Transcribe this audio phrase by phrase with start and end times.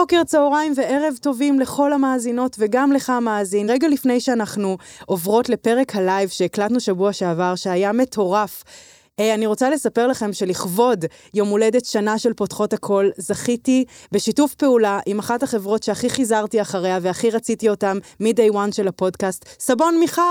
[0.00, 3.70] בוקר, צהריים וערב טובים לכל המאזינות וגם לך המאזין.
[3.70, 4.76] רגע לפני שאנחנו
[5.06, 8.64] עוברות לפרק הלייב שהקלטנו שבוע שעבר, שהיה מטורף.
[9.20, 11.04] אה, אני רוצה לספר לכם שלכבוד
[11.34, 16.98] יום הולדת שנה של פותחות הכל, זכיתי בשיתוף פעולה עם אחת החברות שהכי חיזרתי אחריה
[17.02, 20.22] והכי רציתי אותם מ-day one של הפודקאסט, סבון מיכל!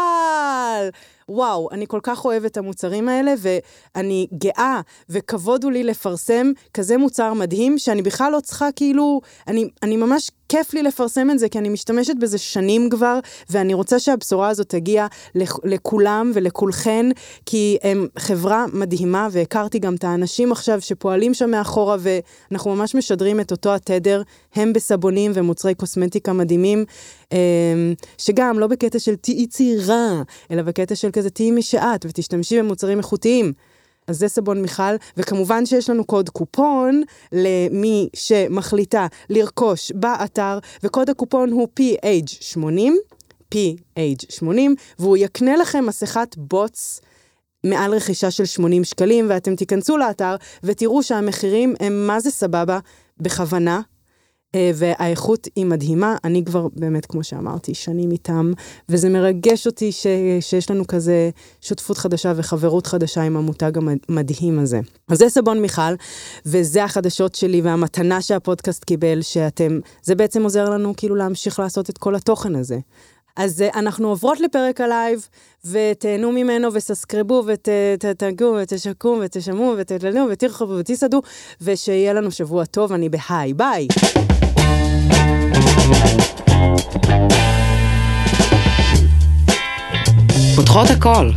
[1.30, 6.98] וואו, אני כל כך אוהבת את המוצרים האלה, ואני גאה, וכבוד הוא לי לפרסם כזה
[6.98, 11.50] מוצר מדהים, שאני בכלל לא צריכה כאילו, אני, אני ממש כיף לי לפרסם את זה,
[11.50, 13.20] כי אני משתמשת בזה שנים כבר,
[13.50, 15.08] ואני רוצה שהבשורה הזאת תגיע
[15.64, 17.06] לכולם ולכולכן,
[17.46, 23.40] כי הם חברה מדהימה, והכרתי גם את האנשים עכשיו שפועלים שם מאחורה, ואנחנו ממש משדרים
[23.40, 24.22] את אותו התדר,
[24.56, 26.86] הם בסבונים ומוצרי קוסמטיקה מדהימים,
[27.32, 27.38] אמ,
[28.18, 32.98] שגם לא בקטע של תהיי צעירה, אלא בקטע של כזה תהיי מי שאת, ותשתמשי במוצרים
[32.98, 33.54] איכותיים.
[34.08, 41.52] אז זה סבון מיכל, וכמובן שיש לנו קוד קופון למי שמחליטה לרכוש באתר, וקוד הקופון
[41.52, 42.92] הוא PH80,
[43.54, 44.46] PH80,
[45.00, 47.02] והוא יקנה לכם מסכת בוץ.
[47.66, 52.80] מעל רכישה של 80 שקלים, ואתם תיכנסו לאתר ותראו שהמחירים הם מה זה סבבה,
[53.20, 53.82] בכוונה,
[54.76, 58.52] והאיכות היא מדהימה, אני כבר באמת, כמו שאמרתי, שנים איתם,
[58.90, 60.08] וזה מרגש אותי ש,
[60.40, 61.30] שיש לנו כזה
[61.62, 63.72] שותפות חדשה וחברות חדשה עם המותג
[64.10, 64.80] המדהים הזה.
[65.08, 65.94] אז זה סבון מיכל,
[66.46, 71.98] וזה החדשות שלי והמתנה שהפודקאסט קיבל, שאתם, זה בעצם עוזר לנו כאילו להמשיך לעשות את
[71.98, 72.78] כל התוכן הזה.
[73.36, 75.28] אז uh, אנחנו עוברות לפרק הלייב,
[75.66, 81.22] ותהנו ממנו וססקרבו ותתגעו ותשקעו ותשמעו ותתלנו ותרחבו ותסעדו,
[81.62, 83.88] ושיהיה לנו שבוע טוב, אני בהיי, ביי.
[90.56, 91.30] פותחות הכל.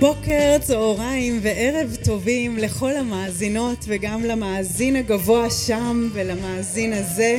[0.00, 7.38] בוקר, צהריים וערב טובים לכל המאזינות וגם למאזין הגבוה שם ולמאזין הזה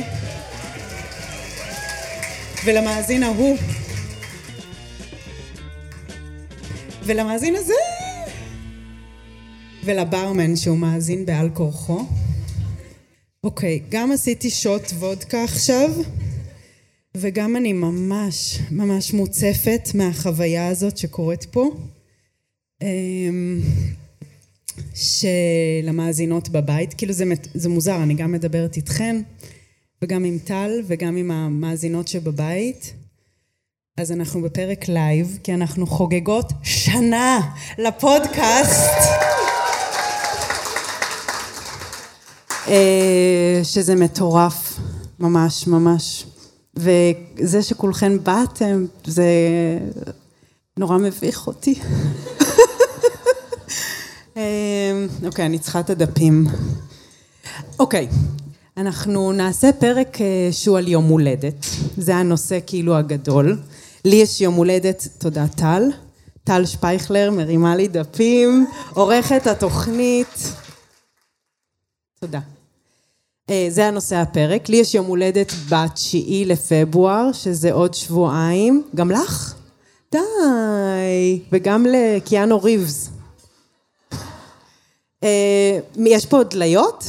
[2.64, 3.56] ולמאזין ההוא
[7.02, 7.95] ולמאזין הזה
[9.86, 12.04] ולברמן שהוא מאזין בעל כורחו.
[13.44, 15.90] אוקיי, גם עשיתי שוט וודקה עכשיו,
[17.16, 21.70] וגם אני ממש ממש מוצפת מהחוויה הזאת שקורית פה.
[22.82, 23.60] אמ,
[24.94, 27.24] של המאזינות בבית, כאילו זה,
[27.54, 29.22] זה מוזר, אני גם מדברת איתכן,
[30.02, 32.92] וגם עם טל, וגם עם המאזינות שבבית.
[33.96, 37.40] אז אנחנו בפרק לייב, כי אנחנו חוגגות שנה
[37.78, 38.90] לפודקאסט.
[38.90, 39.36] אה,
[43.62, 44.78] שזה מטורף,
[45.20, 46.26] ממש ממש.
[46.76, 49.24] וזה שכולכן באתם, זה
[50.76, 51.74] נורא מביך אותי.
[54.36, 56.46] אה, אוקיי, אני צריכה את הדפים.
[57.78, 58.08] אוקיי,
[58.76, 61.66] אנחנו נעשה פרק אה, שהוא על יום הולדת.
[61.96, 63.58] זה הנושא כאילו הגדול.
[64.04, 65.82] לי יש יום הולדת, תודה טל.
[66.44, 70.52] טל שפייכלר מרימה לי דפים, עורכת התוכנית.
[72.20, 72.40] תודה.
[73.50, 74.68] אה, זה הנושא הפרק.
[74.68, 78.82] לי יש יום הולדת בתשיעי לפברואר, שזה עוד שבועיים.
[78.94, 79.54] גם לך?
[80.12, 81.40] די.
[81.52, 83.10] וגם לקיאנו ריבס.
[85.24, 87.04] אה, יש פה דליות?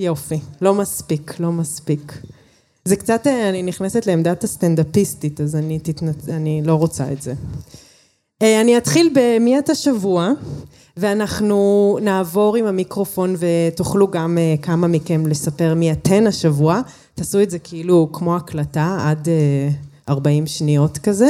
[0.00, 0.40] יופי.
[0.60, 2.12] לא מספיק, לא מספיק.
[2.84, 6.28] זה קצת, אה, אני נכנסת לעמדת הסטנדאפיסטית, אז אני, תתנצ...
[6.28, 7.34] אני לא רוצה את זה.
[8.42, 10.32] אני אתחיל במי את השבוע.
[10.96, 16.80] ואנחנו נעבור עם המיקרופון ותוכלו גם אה, כמה מכם לספר מי אתן השבוע.
[17.14, 19.28] תעשו את זה כאילו כמו הקלטה עד
[20.08, 21.28] 40 אה, שניות כזה.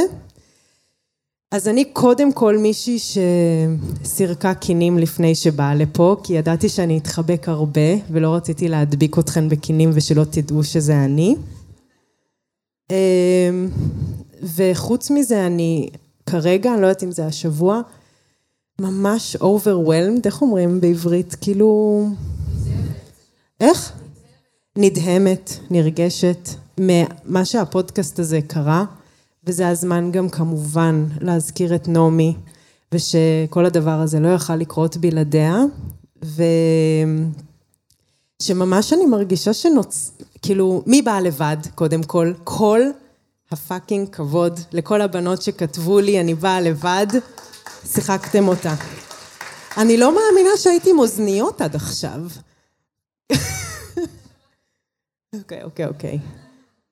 [1.51, 7.95] אז אני קודם כל מישהי שסירקה קינים לפני שבאה לפה, כי ידעתי שאני אתחבק הרבה,
[8.11, 11.35] ולא רציתי להדביק אתכן בקינים ושלא תדעו שזה אני.
[12.91, 13.49] אה,
[14.55, 15.89] וחוץ מזה, אני
[16.25, 17.81] כרגע, אני לא יודעת אם זה השבוע,
[18.81, 21.35] ממש overwhelmed, איך אומרים בעברית?
[21.41, 22.07] כאילו...
[23.59, 23.91] איך?
[24.77, 28.85] נדהמת, נרגשת, ממה שהפודקאסט הזה קרה,
[29.43, 32.35] וזה הזמן גם כמובן להזכיר את נעמי,
[32.93, 35.57] ושכל הדבר הזה לא יכל לקרות בלעדיה,
[38.41, 40.11] ושממש אני מרגישה שנוצ...
[40.41, 42.33] כאילו, מי בא לבד, קודם כל?
[42.43, 42.81] כל
[43.51, 47.07] הפאקינג כבוד לכל הבנות שכתבו לי, אני באה לבד.
[47.85, 48.75] שיחקתם אותה.
[49.77, 52.19] אני לא מאמינה שהייתי עם אוזניות עד עכשיו.
[55.35, 56.19] אוקיי, אוקיי, אוקיי.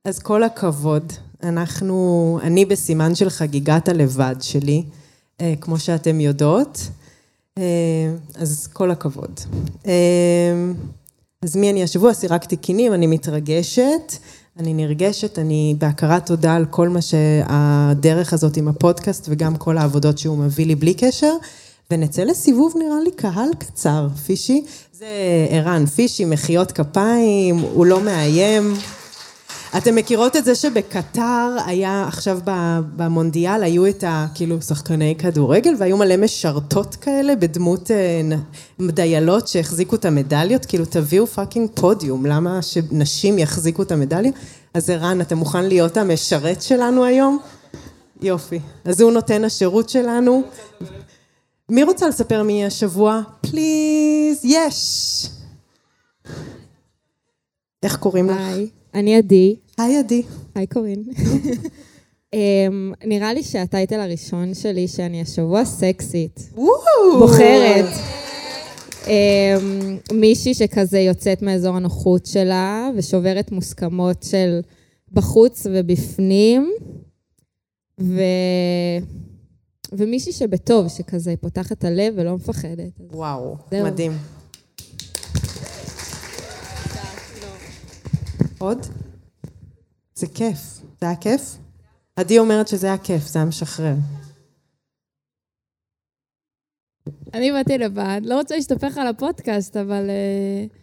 [0.06, 1.14] אז כל הכבוד.
[1.44, 4.84] אנחנו, אני בסימן של חגיגת הלבד שלי,
[5.42, 6.80] אה, כמו שאתם יודעות.
[8.36, 9.40] אז כל הכבוד.
[11.42, 12.14] אז מי אני השבוע?
[12.14, 14.14] סירקתי קינים, אני מתרגשת,
[14.60, 20.18] אני נרגשת, אני בהכרת תודה על כל מה שהדרך הזאת עם הפודקאסט וגם כל העבודות
[20.18, 21.34] שהוא מביא לי בלי קשר.
[21.92, 24.64] ונצא לסיבוב נראה לי קהל קצר, פישי.
[24.94, 25.08] זה
[25.50, 28.74] ערן פישי, מחיאות כפיים, הוא לא מאיים.
[29.78, 32.40] אתם מכירות את זה שבקטר היה עכשיו
[32.96, 34.28] במונדיאל, היו את ה...
[34.36, 38.22] כאילו שחקני כדורגל, והיו מלא משרתות כאלה בדמות אה,
[38.80, 44.32] דיילות שהחזיקו את המדליות, כאילו תביאו fucking פודיום, למה שנשים יחזיקו את המדליה?
[44.74, 47.40] אז ערן, אתה מוכן להיות המשרת שלנו היום?
[48.22, 48.60] יופי.
[48.86, 50.44] אז הוא נותן השירות שלנו.
[51.70, 53.22] מי רוצה לספר מי השבוע?
[53.42, 55.28] please, יש!
[57.84, 58.38] איך קוראים לך?
[58.40, 59.56] היי, אני עדי.
[59.78, 60.22] היי עדי.
[60.56, 61.04] היי קורין.
[62.36, 62.38] um,
[63.10, 66.50] נראה לי שה title הראשון שלי שאני השבוע סקסית.
[67.20, 67.86] בוחרת.
[69.04, 74.60] Um, מישהי שכזה יוצאת מאזור הנוחות שלה ושוברת מוסכמות של
[75.12, 76.72] בחוץ ובפנים.
[78.02, 78.22] ו...
[79.92, 82.92] ומישהי שבטוב, שכזה פותחת את הלב ולא מפחדת.
[83.00, 83.56] וואו.
[83.72, 84.12] מדהים.
[88.62, 88.86] עוד?
[90.16, 90.58] זה כיף.
[91.02, 91.42] זה היה כיף?
[92.16, 93.96] עדי אומרת שזה היה כיף, זה היה משחרר.
[97.34, 100.74] אני באתי לבד, לא רוצה להשתפך על הפודקאסט, אבל uh,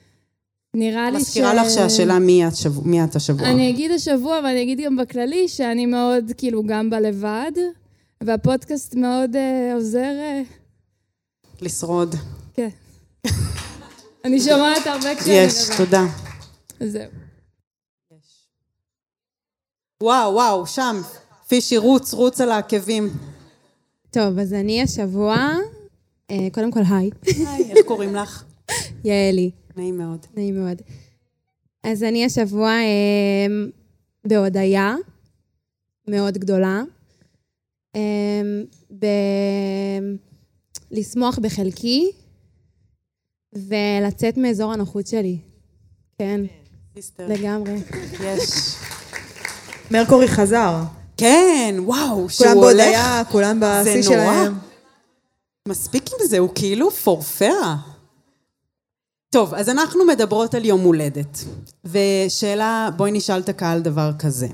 [0.75, 1.23] נראה לי ש...
[1.23, 3.51] מזכירה לך שהשאלה מי את, שבוע, מי את השבוע.
[3.51, 7.53] אני אגיד השבוע, ואני אגיד גם בכללי, שאני מאוד, כאילו, גם בלבד,
[8.23, 10.13] והפודקאסט מאוד uh, עוזר...
[10.45, 10.55] Uh...
[11.61, 12.15] לשרוד.
[12.55, 12.69] כן.
[14.25, 16.05] אני שומעת הרבה כשאני יש, תודה.
[16.81, 17.28] זהו.
[20.03, 20.97] וואו, וואו, שם.
[21.49, 23.09] פישי, רוץ, רוץ על העקבים.
[24.11, 25.37] טוב, אז אני השבוע...
[26.31, 27.11] אה, קודם כל, היי.
[27.25, 28.45] היי, איך קוראים לך?
[29.05, 29.51] יעלי.
[29.77, 30.27] נעים מאוד.
[30.37, 30.83] נעים מאוד.
[31.83, 33.47] אז אני השבוע אה,
[34.25, 34.95] בהודיה
[36.09, 36.83] מאוד גדולה.
[37.97, 38.43] אה,
[38.99, 39.07] ב...
[40.91, 42.11] לשמוח בחלקי
[43.55, 45.39] ולצאת מאזור הנוחות שלי.
[46.19, 46.41] כן,
[47.19, 47.77] לגמרי.
[48.25, 48.75] יש.
[49.91, 50.75] מרקורי חזר.
[51.17, 52.55] כן, וואו, שהוא הולך...
[52.55, 54.45] כולם בהודיה, כולם בשיא שלהם.
[54.45, 54.59] זה נורא.
[55.69, 57.77] מספיק עם זה, הוא כאילו פורפרה.
[59.31, 61.45] טוב, אז אנחנו מדברות על יום הולדת.
[61.85, 64.47] ושאלה, בואי נשאל את הקהל דבר כזה.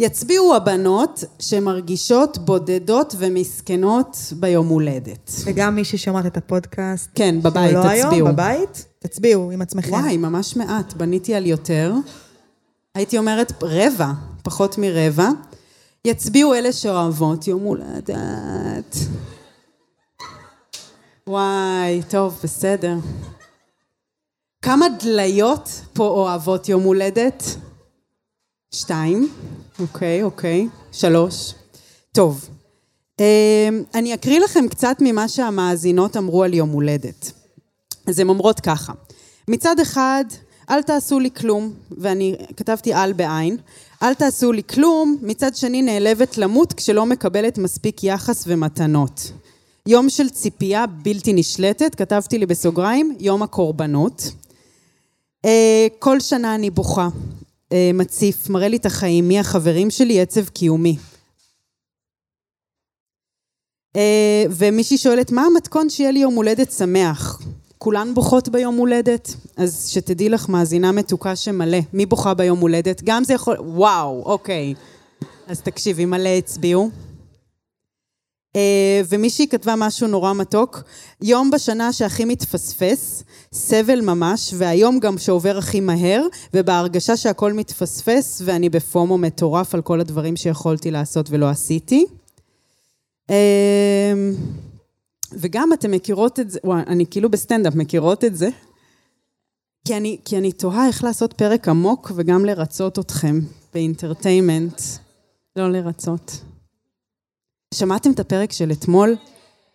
[0.00, 5.30] יצביעו הבנות שמרגישות בודדות ומסכנות ביום הולדת.
[5.44, 7.10] וגם מי ששומעת את הפודקאסט.
[7.14, 8.12] כן, בבית, לא תצביעו.
[8.12, 9.92] היום, בבית, תצביעו עם עצמכם.
[9.92, 10.94] וואי, ממש מעט.
[10.94, 11.92] בניתי על יותר.
[12.96, 14.10] הייתי אומרת רבע,
[14.42, 15.28] פחות מרבע.
[16.04, 18.96] יצביעו אלה שאוהבות יום הולדת.
[21.26, 22.94] וואי, טוב, בסדר.
[24.62, 27.44] כמה דליות פה אוהבות יום הולדת?
[28.74, 29.32] שתיים.
[29.78, 30.68] אוקיי, אוקיי.
[30.92, 31.54] שלוש.
[32.12, 32.48] טוב.
[33.20, 33.24] אמ,
[33.94, 37.32] אני אקריא לכם קצת ממה שהמאזינות אמרו על יום הולדת.
[38.06, 38.92] אז הן אומרות ככה:
[39.48, 40.24] מצד אחד,
[40.70, 43.56] אל תעשו לי כלום, ואני כתבתי על בעין,
[44.02, 49.32] אל תעשו לי כלום, מצד שני נעלבת למות כשלא מקבלת מספיק יחס ומתנות.
[49.86, 54.32] יום של ציפייה בלתי נשלטת, כתבתי לי בסוגריים, יום הקורבנות.
[55.44, 57.08] אה, כל שנה אני בוכה,
[57.72, 60.96] אה, מציף, מראה לי את החיים, מי החברים שלי, עצב קיומי.
[63.96, 67.40] אה, ומישהי שואלת, מה המתכון שיהיה לי יום הולדת שמח?
[67.78, 71.78] כולן בוכות ביום הולדת, אז שתדעי לך, מאזינה מתוקה שמלא.
[71.92, 73.02] מי בוכה ביום הולדת?
[73.04, 73.56] גם זה יכול...
[73.60, 74.74] וואו, אוקיי.
[75.46, 76.90] אז תקשיבי, מלא הצביעו.
[78.52, 78.58] Uh,
[79.08, 80.82] ומישהי כתבה משהו נורא מתוק,
[81.22, 86.22] יום בשנה שהכי מתפספס, סבל ממש, והיום גם שעובר הכי מהר,
[86.54, 92.06] ובהרגשה שהכל מתפספס, ואני בפומו מטורף על כל הדברים שיכולתי לעשות ולא עשיתי.
[95.36, 98.48] וגם אתן מכירות את זה, וואי, אני כאילו בסטנדאפ, מכירות את זה?
[99.86, 103.40] כי אני, כי אני תוהה איך לעשות פרק עמוק וגם לרצות אתכם
[103.74, 104.80] ב entertainment,
[105.56, 106.40] לא לרצות.
[107.74, 109.16] שמעתם את הפרק של אתמול?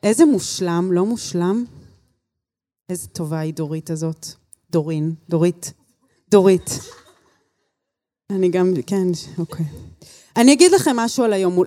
[0.03, 1.65] איזה מושלם, לא מושלם?
[2.89, 4.27] איזה טובה היא דורית הזאת.
[4.71, 5.73] דורין, דורית.
[6.31, 6.69] דורית.
[8.29, 9.65] אני גם, כן, אוקיי.
[10.37, 11.63] אני אגיד לכם משהו על היום,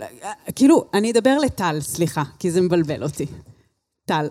[0.55, 3.27] כאילו, אני אדבר לטל, סליחה, כי זה מבלבל אותי.
[4.05, 4.29] טל.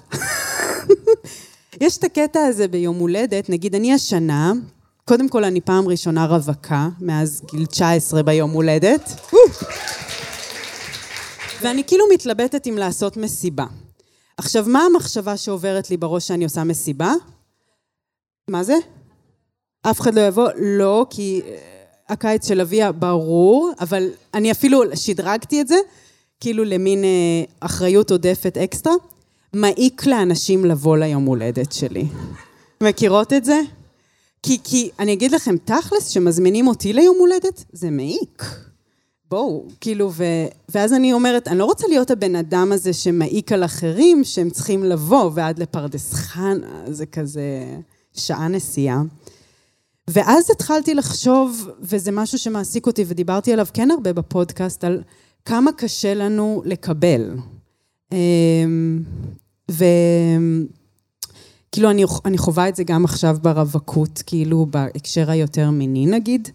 [1.82, 4.54] יש את הקטע הזה ביום הולדת, נגיד אני השנה,
[5.06, 9.10] קודם כל אני פעם ראשונה רווקה, מאז גיל 19 ביום הולדת.
[11.62, 13.66] ואני כאילו מתלבטת אם לעשות מסיבה.
[14.38, 17.14] עכשיו, מה המחשבה שעוברת לי בראש שאני עושה מסיבה?
[18.48, 18.76] מה זה?
[19.82, 20.50] אף אחד לא יבוא?
[20.58, 21.58] לא, כי אה,
[22.10, 25.76] הקיץ של אביה ברור, אבל אני אפילו שדרגתי את זה,
[26.40, 28.94] כאילו למין אה, אחריות עודפת אקסטרה.
[29.54, 32.06] מעיק לאנשים לבוא ליום הולדת שלי.
[32.82, 33.62] מכירות את זה?
[34.44, 38.44] כי, כי אני אגיד לכם, תכלס, שמזמינים אותי ליום הולדת, זה מעיק.
[39.30, 40.24] בואו, כאילו, ו...
[40.70, 44.84] ואז אני אומרת, אני לא רוצה להיות הבן אדם הזה שמעיק על אחרים, שהם צריכים
[44.84, 47.66] לבוא, ועד לפרדס חנה, זה כזה
[48.14, 49.02] שעה נסיעה.
[50.08, 55.04] ואז התחלתי לחשוב, וזה משהו שמעסיק אותי, ודיברתי עליו כן הרבה בפודקאסט, על
[55.46, 57.36] כמה קשה לנו לקבל.
[59.70, 60.70] וכאילו,
[61.90, 66.50] אני, אני חווה את זה גם עכשיו ברווקות, כאילו, בהקשר היותר מיני נגיד,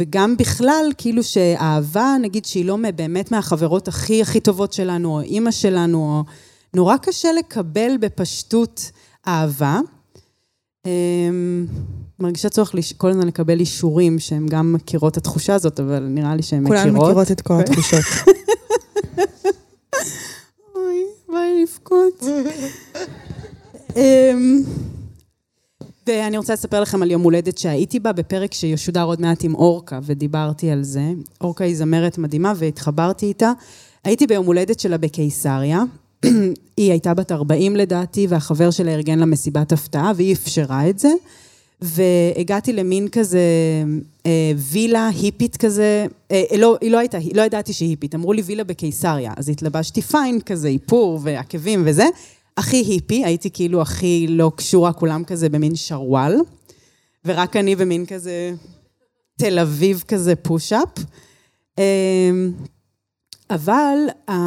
[0.00, 5.50] וגם בכלל, כאילו שאהבה, נגיד שהיא לא באמת מהחברות הכי הכי טובות שלנו, או אימא
[5.50, 6.24] שלנו, או...
[6.74, 8.90] נורא קשה לקבל בפשטות
[9.26, 9.80] אהבה.
[10.86, 11.66] אמ,
[12.18, 16.42] מרגישה צורך כל הזמן לקבל אישורים שהן גם מכירות את התחושה הזאת, אבל נראה לי
[16.42, 16.82] שהן מכירות.
[16.82, 17.60] כולן מכירות את כל.
[17.60, 18.04] התחושות.
[20.80, 22.24] אוי, בא לי לבכות.
[23.96, 24.62] אמ,
[26.06, 29.98] ואני רוצה לספר לכם על יום הולדת שהייתי בה בפרק שישודר עוד מעט עם אורקה,
[30.02, 31.02] ודיברתי על זה.
[31.40, 33.52] אורקה היא זמרת מדהימה והתחברתי איתה.
[34.04, 35.82] הייתי ביום הולדת שלה בקיסריה.
[36.76, 41.10] היא הייתה בת 40 לדעתי, והחבר שלה ארגן לה מסיבת הפתעה, והיא אפשרה את זה.
[41.82, 43.40] והגעתי למין כזה
[44.26, 48.42] אה, וילה היפית כזה, אה, לא, היא לא הייתה, לא ידעתי שהיא היפית, אמרו לי
[48.42, 52.04] וילה בקיסריה, אז התלבשתי פיין כזה, איפור ועקבים וזה.
[52.56, 56.36] הכי היפי, הייתי כאילו הכי לא קשורה, כולם כזה במין שרוואל,
[57.24, 58.52] ורק אני במין כזה
[59.38, 60.88] תל אביב כזה פוש-אפ.
[61.78, 62.52] אמ,
[63.50, 63.98] אבל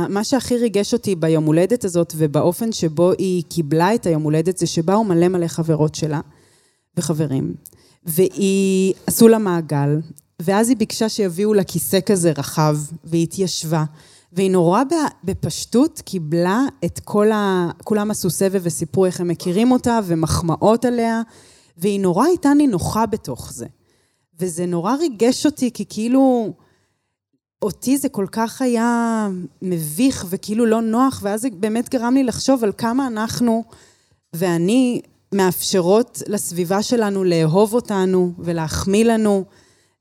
[0.09, 4.67] מה שהכי ריגש אותי ביום הולדת הזאת ובאופן שבו היא קיבלה את היום הולדת זה
[4.67, 6.19] שבאו מלא מלא חברות שלה
[6.97, 7.53] וחברים.
[8.05, 9.99] והיא, עשו לה מעגל,
[10.41, 13.83] ואז היא ביקשה שיביאו לה כיסא כזה רחב, והיא התיישבה.
[14.33, 14.83] והיא נורא
[15.23, 17.69] בפשטות קיבלה את כל ה...
[17.83, 21.21] כולם עשו סבב וסיפרו איך הם מכירים אותה ומחמאות עליה,
[21.77, 23.65] והיא נורא הייתה נינוחה בתוך זה.
[24.39, 26.53] וזה נורא ריגש אותי, כי כאילו...
[27.61, 29.27] אותי זה כל כך היה
[29.61, 33.63] מביך וכאילו לא נוח, ואז זה באמת גרם לי לחשוב על כמה אנחנו
[34.33, 35.01] ואני
[35.33, 39.43] מאפשרות לסביבה שלנו לאהוב אותנו ולהחמיא לנו.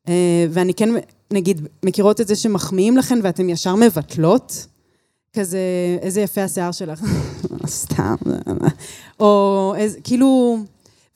[0.09, 0.89] אה, ואני כן
[1.33, 4.67] נגיד, מכירות את זה שמחמיאים לכן ואתן ישר מבטלות?
[5.33, 5.59] כזה,
[6.03, 7.05] איזה יפה השיער שלך.
[7.67, 8.15] סתם.
[9.21, 10.59] או איזה, כאילו...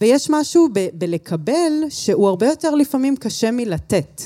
[0.00, 4.22] ויש משהו ב- בלקבל שהוא הרבה יותר לפעמים קשה מלתת.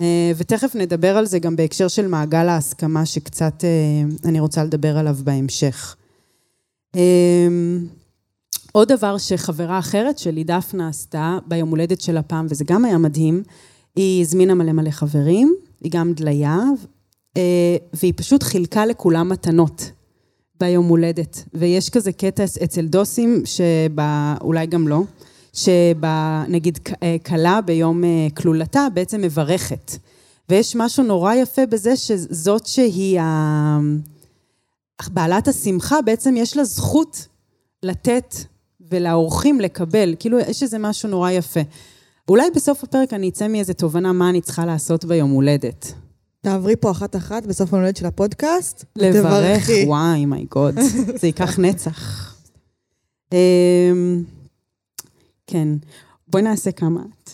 [0.00, 4.98] אה, ותכף נדבר על זה גם בהקשר של מעגל ההסכמה, שקצת אה, אני רוצה לדבר
[4.98, 5.96] עליו בהמשך.
[8.76, 12.98] אה, עוד דבר שחברה אחרת שלי, דפנה, עשתה ביום הולדת של הפעם, וזה גם היה
[12.98, 13.42] מדהים,
[13.96, 16.58] היא הזמינה מלא מלא חברים, היא גם דליה,
[17.36, 19.90] אה, והיא פשוט חילקה לכולם מתנות
[20.60, 21.44] ביום הולדת.
[21.54, 25.02] ויש כזה קטע אצל דוסים, שאולי גם לא,
[25.52, 26.78] שנגיד
[27.26, 29.92] כלה ביום אה, כלולתה בעצם מברכת.
[30.48, 33.78] ויש משהו נורא יפה בזה שזאת שהיא ה...
[35.08, 37.26] בעלת השמחה, בעצם יש לה זכות
[37.82, 38.34] לתת
[38.94, 40.14] ולאורחים לקבל.
[40.18, 41.60] כאילו, יש איזה משהו נורא יפה.
[42.28, 45.92] אולי בסוף הפרק אני אצא מאיזה תובנה מה אני צריכה לעשות ביום הולדת.
[46.40, 48.84] תעברי פה אחת-אחת בסוף היום הולדת של הפודקאסט.
[48.96, 50.74] לברך, וואי, מי גוד,
[51.20, 52.34] זה ייקח נצח.
[53.32, 54.22] אמ,
[55.46, 55.68] כן,
[56.28, 57.30] בואי נעשה כמה את.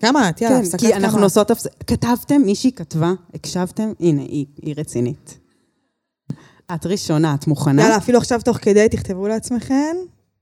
[0.00, 0.40] כמה את?
[0.40, 0.90] יאללה, כן, הפסקת כמה.
[0.90, 1.84] כי אנחנו עושות הפסקה.
[1.86, 2.42] כתבתם?
[2.42, 3.12] מישהי כתבה?
[3.34, 3.92] הקשבתם?
[4.00, 5.38] הנה, היא, רצינית.
[6.74, 7.82] את ראשונה, את מוכנה?
[7.82, 9.96] יאללה, אפילו עכשיו תוך כדי תכתבו לעצמכן.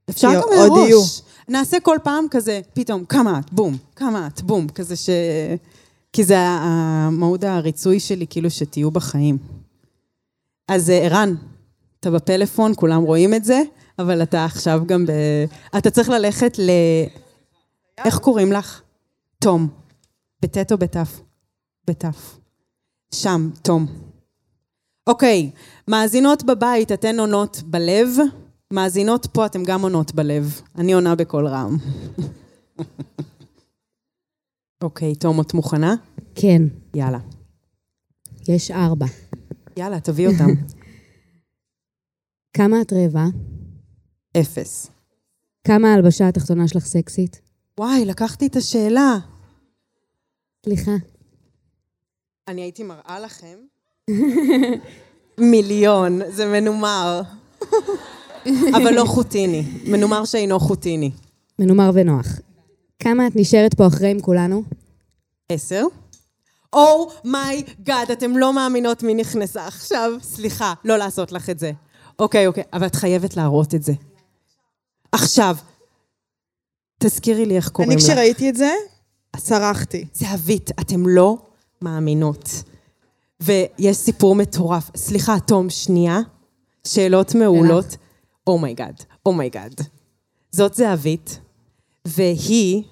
[0.09, 1.21] אפשר גם מראש.
[1.47, 5.09] נעשה כל פעם כזה, פתאום, כמה את, בום, כמה את, בום, כזה ש...
[6.13, 9.37] כי זה המהות הריצוי שלי, כאילו שתהיו בחיים.
[10.67, 11.35] אז אה, ערן,
[11.99, 13.61] אתה בפלאפון, כולם רואים את זה,
[13.99, 15.11] אבל אתה עכשיו גם ב...
[15.77, 16.71] אתה צריך ללכת ל...
[18.05, 18.81] איך קוראים לך?
[19.39, 19.67] תום.
[20.41, 21.19] בטט או בתף?
[21.87, 22.37] בתף.
[23.13, 23.85] שם, תום.
[25.07, 25.51] אוקיי,
[25.87, 28.07] מאזינות בבית, אתן עונות בלב?
[28.73, 30.61] מאזינות פה, אתן גם עונות בלב.
[30.77, 31.77] אני עונה בקול רם.
[34.83, 35.95] אוקיי, תום, את מוכנה?
[36.35, 36.61] כן.
[36.95, 37.19] יאללה.
[38.47, 39.05] יש ארבע.
[39.77, 40.49] יאללה, תביא אותם.
[42.53, 43.25] כמה את רעבה?
[44.37, 44.89] אפס.
[45.67, 47.41] כמה ההלבשה התחתונה שלך סקסית?
[47.79, 49.17] וואי, לקחתי את השאלה.
[50.65, 50.91] סליחה.
[52.47, 53.57] אני הייתי מראה לכם.
[55.51, 57.21] מיליון, זה מנומר.
[58.75, 59.63] אבל לא חוטיני.
[59.85, 61.11] מנומר שאינו חוטיני.
[61.59, 62.27] מנומר ונוח.
[62.99, 64.63] כמה את נשארת פה אחרי עם כולנו?
[65.49, 65.83] עשר.
[66.73, 70.11] oh my god, אתם לא מאמינות מי נכנסה עכשיו.
[70.21, 71.71] סליחה, לא לעשות לך את זה.
[72.19, 73.93] אוקיי, אוקיי, אבל את חייבת להראות את זה.
[75.11, 75.55] עכשיו.
[76.99, 78.07] תזכירי לי איך קוראים אני לה.
[78.07, 78.71] כשראיתי את זה,
[79.37, 80.05] צרחתי.
[80.13, 81.37] זהבית, אתם לא
[81.81, 82.49] מאמינות.
[83.39, 84.91] ויש סיפור מטורף.
[84.95, 86.19] סליחה, תום, שנייה.
[86.87, 87.97] שאלות מעולות.
[88.47, 89.73] אומייגאד, אומייגאד.
[90.51, 91.39] זאת זהבית,
[92.05, 92.83] והיא,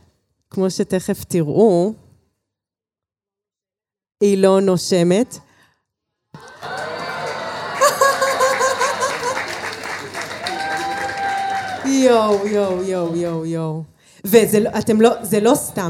[0.50, 1.94] כמו שתכף תראו,
[4.22, 5.36] היא לא נושמת.
[11.86, 13.84] יואו, יואו, יואו, יואו, יואו.
[14.26, 15.90] וזה לא- אתם לא, זה לא סתם.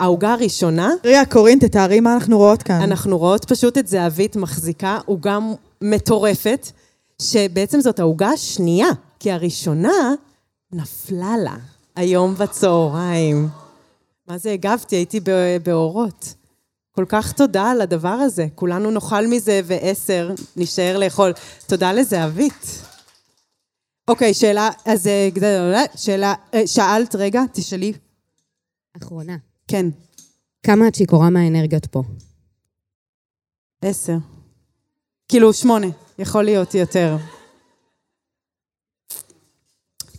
[0.00, 2.82] העוגה הראשונה, ריאה, קורין, תתארי מה אנחנו רואות כאן.
[2.82, 5.38] אנחנו רואות פשוט את זהבית מחזיקה עוגה
[5.82, 6.66] מטורפת,
[7.22, 10.14] שבעצם זאת העוגה השנייה, כי הראשונה
[10.72, 11.56] נפלה לה
[11.96, 13.48] היום בצהריים.
[14.28, 14.96] מה זה הגבתי?
[14.96, 15.20] הייתי
[15.62, 16.34] באורות.
[16.90, 18.46] כל כך תודה על הדבר הזה.
[18.54, 21.32] כולנו נאכל מזה ועשר נשאר לאכול.
[21.66, 22.82] תודה לזהבית.
[24.08, 25.28] אוקיי, שאלה, אז אה,
[25.96, 27.92] שאלה, אה, שאלת, רגע, תשאלי.
[29.02, 29.36] אחרונה.
[29.68, 29.86] כן,
[30.62, 32.02] כמה את שיכורה מהאנרגיות פה?
[33.82, 34.16] עשר.
[35.28, 35.86] כאילו, שמונה.
[36.18, 37.16] יכול להיות יותר.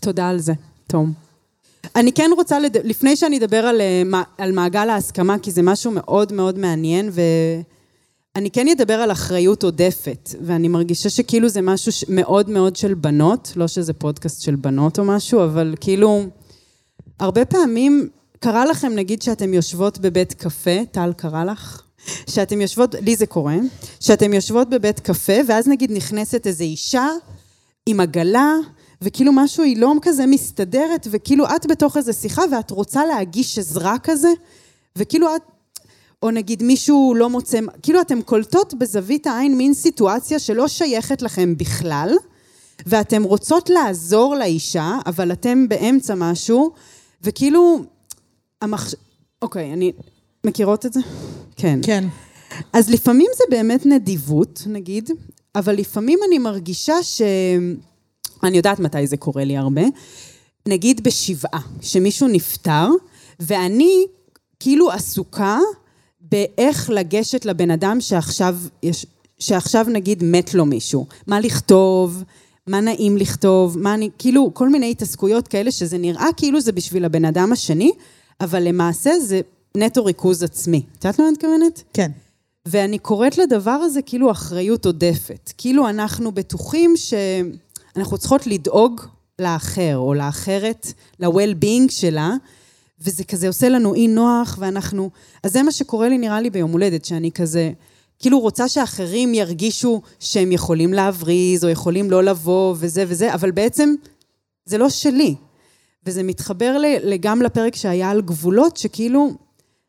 [0.07, 0.53] תודה על זה,
[0.87, 1.13] תום.
[1.95, 2.77] אני כן רוצה, לד...
[2.77, 7.09] לפני שאני אדבר על, אה, על מעגל ההסכמה, כי זה משהו מאוד מאוד מעניין,
[8.35, 12.05] ואני כן אדבר על אחריות עודפת, ואני מרגישה שכאילו זה משהו ש...
[12.09, 16.23] מאוד מאוד של בנות, לא שזה פודקאסט של בנות או משהו, אבל כאילו,
[17.19, 18.09] הרבה פעמים
[18.39, 21.81] קרה לכם, נגיד שאתם יושבות בבית קפה, טל קרה לך?
[22.29, 23.57] שאתם יושבות, לי זה קורה,
[23.99, 27.07] שאתם יושבות בבית קפה, ואז נגיד נכנסת איזו אישה
[27.85, 28.53] עם עגלה,
[29.01, 33.95] וכאילו משהו היא לא כזה מסתדרת, וכאילו את בתוך איזו שיחה ואת רוצה להגיש עזרה
[34.03, 34.29] כזה,
[34.95, 35.41] וכאילו את,
[36.23, 41.57] או נגיד מישהו לא מוצא, כאילו אתן קולטות בזווית העין מין סיטואציה שלא שייכת לכם
[41.57, 42.09] בכלל,
[42.85, 46.71] ואתן רוצות לעזור לאישה, אבל אתן באמצע משהו,
[47.23, 47.79] וכאילו,
[48.61, 48.95] המחש...
[49.41, 49.91] אוקיי, אני...
[50.45, 50.99] מכירות את זה?
[51.55, 51.79] כן.
[51.83, 52.07] כן.
[52.73, 55.09] אז לפעמים זה באמת נדיבות, נגיד,
[55.55, 57.21] אבל לפעמים אני מרגישה ש...
[58.43, 59.81] אני יודעת מתי זה קורה לי הרבה.
[60.67, 62.89] נגיד בשבעה, שמישהו נפטר,
[63.39, 64.05] ואני
[64.59, 65.59] כאילו עסוקה
[66.21, 69.05] באיך לגשת לבן אדם שעכשיו, יש,
[69.39, 71.05] שעכשיו נגיד מת לו מישהו.
[71.27, 72.23] מה לכתוב,
[72.67, 77.05] מה נעים לכתוב, מה אני, כאילו, כל מיני התעסקויות כאלה שזה נראה כאילו זה בשביל
[77.05, 77.91] הבן אדם השני,
[78.41, 79.41] אבל למעשה זה
[79.77, 80.81] נטו ריכוז עצמי.
[80.99, 81.83] את יודעת למה אני מתכוונת?
[81.93, 82.11] כן.
[82.67, 85.53] ואני קוראת לדבר הזה כאילו אחריות עודפת.
[85.57, 86.93] כאילו אנחנו בטוחים
[87.97, 89.01] שאנחנו צריכות לדאוג
[89.39, 92.31] לאחר או לאחרת, ל-well-being שלה,
[93.01, 95.09] וזה כזה עושה לנו אי נוח, ואנחנו...
[95.43, 97.71] אז זה מה שקורה לי נראה לי ביום הולדת, שאני כזה...
[98.19, 103.95] כאילו רוצה שאחרים ירגישו שהם יכולים להבריז, או יכולים לא לבוא, וזה וזה, אבל בעצם
[104.65, 105.35] זה לא שלי.
[106.05, 106.77] וזה מתחבר
[107.19, 109.31] גם לפרק שהיה על גבולות, שכאילו,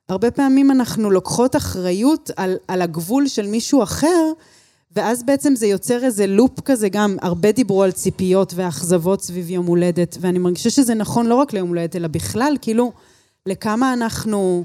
[0.09, 4.33] הרבה פעמים אנחנו לוקחות אחריות על, על הגבול של מישהו אחר,
[4.97, 9.67] ואז בעצם זה יוצר איזה לופ כזה גם, הרבה דיברו על ציפיות ואכזבות סביב יום
[9.67, 12.93] הולדת, ואני מרגישה שזה נכון לא רק ליום הולדת, אלא בכלל, כאילו,
[13.47, 14.65] לכמה אנחנו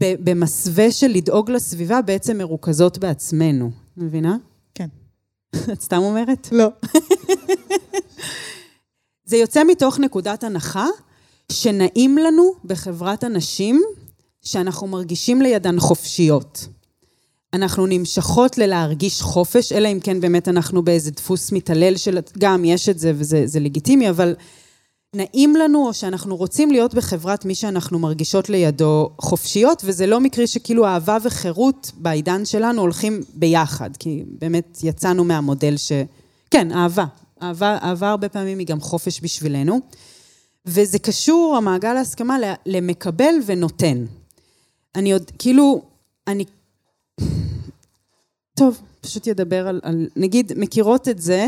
[0.00, 3.70] במסווה של לדאוג לסביבה, בעצם מרוכזות בעצמנו.
[3.96, 4.36] מבינה?
[4.74, 4.88] כן.
[5.72, 6.48] את סתם אומרת?
[6.52, 6.68] לא.
[9.28, 10.86] זה יוצא מתוך נקודת הנחה
[11.52, 13.82] שנעים לנו בחברת הנשים
[14.42, 16.68] שאנחנו מרגישים לידן חופשיות.
[17.52, 22.18] אנחנו נמשכות ללהרגיש חופש, אלא אם כן באמת אנחנו באיזה דפוס מתעלל של...
[22.38, 24.34] גם יש את זה וזה זה לגיטימי, אבל
[25.14, 30.46] נעים לנו או שאנחנו רוצים להיות בחברת מי שאנחנו מרגישות לידו חופשיות, וזה לא מקרי
[30.46, 35.92] שכאילו אהבה וחירות בעידן שלנו הולכים ביחד, כי באמת יצאנו מהמודל ש...
[36.50, 37.04] כן, אהבה.
[37.42, 39.80] אהבה, אהבה הרבה פעמים היא גם חופש בשבילנו.
[40.66, 44.04] וזה קשור, המעגל ההסכמה, למקבל ונותן.
[44.94, 45.82] אני עוד, כאילו,
[46.26, 46.44] אני...
[48.54, 50.08] טוב, פשוט ידבר על, על...
[50.16, 51.46] נגיד, מכירות את זה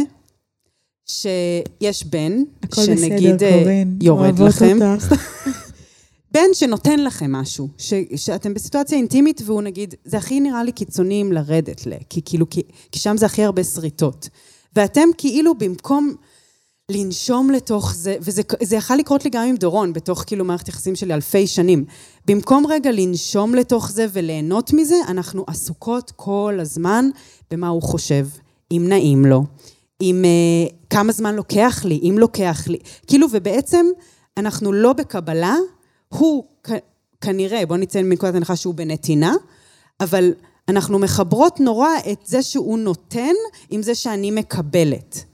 [1.07, 2.43] שיש בן,
[2.75, 3.99] שנגיד בסדר, אה, קורין.
[4.03, 4.79] יורד לכם.
[6.33, 11.23] בן שנותן לכם משהו, ש, שאתם בסיטואציה אינטימית והוא נגיד, זה הכי נראה לי קיצוני
[11.23, 11.93] אם לרדת ל...
[12.11, 14.29] כי כאילו, כי, כי שם זה הכי הרבה שריטות.
[14.77, 16.15] ואתם כאילו במקום
[16.91, 20.97] לנשום לתוך זה, וזה זה יכול לקרות לי גם עם דורון, בתוך כאילו מערכת יחסים
[20.97, 21.85] שלי אלפי שנים.
[22.27, 27.09] במקום רגע לנשום לתוך זה וליהנות מזה, אנחנו עסוקות כל הזמן
[27.51, 28.27] במה הוא חושב,
[28.73, 29.45] אם נעים לו,
[30.01, 32.79] עם uh, כמה זמן לוקח לי, אם לוקח לי.
[33.07, 33.87] כאילו, ובעצם
[34.37, 35.57] אנחנו לא בקבלה,
[36.09, 36.45] הוא
[37.21, 39.35] כנראה, בוא נצא מנקודת הנחה שהוא בנתינה,
[40.01, 40.33] אבל
[40.69, 43.35] אנחנו מחברות נורא את זה שהוא נותן
[43.71, 45.28] עם זה שאני מקבלת.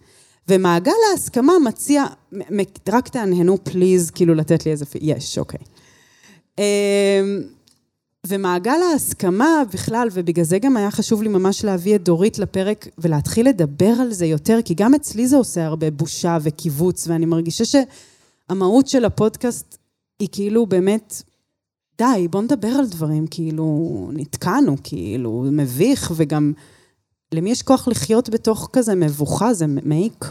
[0.48, 2.04] ומעגל ההסכמה מציע,
[2.88, 4.84] רק תהנהנו פליז, כאילו לתת לי איזה...
[5.00, 5.60] יש, אוקיי.
[6.58, 6.64] אמ,
[8.26, 13.48] ומעגל ההסכמה בכלל, ובגלל זה גם היה חשוב לי ממש להביא את דורית לפרק ולהתחיל
[13.48, 18.86] לדבר על זה יותר, כי גם אצלי זה עושה הרבה בושה וקיבוץ, ואני מרגישה שהמהות
[18.86, 19.78] של הפודקאסט
[20.18, 21.22] היא כאילו באמת,
[21.98, 26.52] די, בוא נדבר על דברים, כאילו, נתקענו, כאילו, מביך, וגם
[27.34, 30.24] למי יש כוח לחיות בתוך כזה מבוכה, זה מעיק.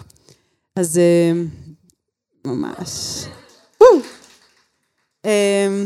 [0.75, 1.31] אז אה,
[2.45, 3.25] ממש.
[5.25, 5.83] אה,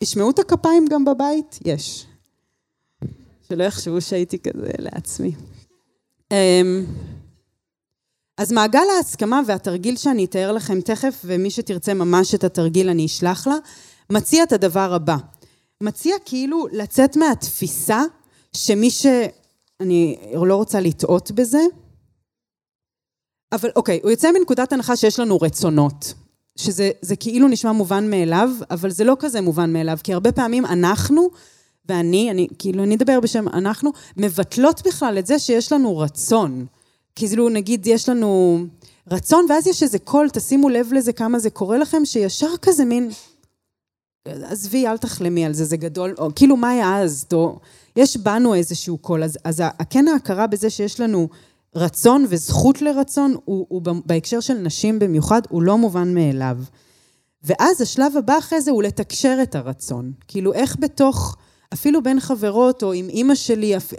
[0.00, 1.58] ישמעו את הכפיים גם בבית?
[1.64, 2.06] יש.
[3.48, 5.32] שלא יחשבו שהייתי כזה לעצמי.
[6.30, 6.84] אמ,
[8.38, 13.46] אז מעגל ההסכמה והתרגיל שאני אתאר לכם תכף, ומי שתרצה ממש את התרגיל אני אשלח
[13.46, 13.54] לה,
[14.10, 15.16] מציע את הדבר הבא.
[15.80, 18.02] מציע כאילו לצאת מהתפיסה
[18.56, 19.06] שמי ש...
[19.80, 21.60] אני לא רוצה לטעות בזה,
[23.52, 26.14] אבל אוקיי, הוא יוצא מנקודת הנחה שיש לנו רצונות.
[26.58, 30.66] שזה זה כאילו נשמע מובן מאליו, אבל זה לא כזה מובן מאליו, כי הרבה פעמים
[30.66, 31.30] אנחנו,
[31.88, 36.66] ואני, אני, כאילו, אני אדבר בשם אנחנו, מבטלות בכלל את זה שיש לנו רצון.
[37.14, 38.58] כאילו, נגיד, יש לנו
[39.10, 43.10] רצון, ואז יש איזה קול, תשימו לב לזה כמה זה קורה לכם, שישר כזה מין...
[44.28, 47.26] עזבי, אל תחלמי על זה, זה גדול, או כאילו, מה יעז?
[47.32, 47.58] או,
[47.96, 51.28] יש בנו איזשהו קול, אז, אז כן ההכרה בזה שיש לנו
[51.74, 56.58] רצון וזכות לרצון, הוא, הוא בהקשר של נשים במיוחד, הוא לא מובן מאליו.
[57.42, 60.12] ואז השלב הבא אחרי זה הוא לתקשר את הרצון.
[60.28, 61.36] כאילו, איך בתוך,
[61.72, 63.92] אפילו בין חברות או עם אימא שלי, אפ...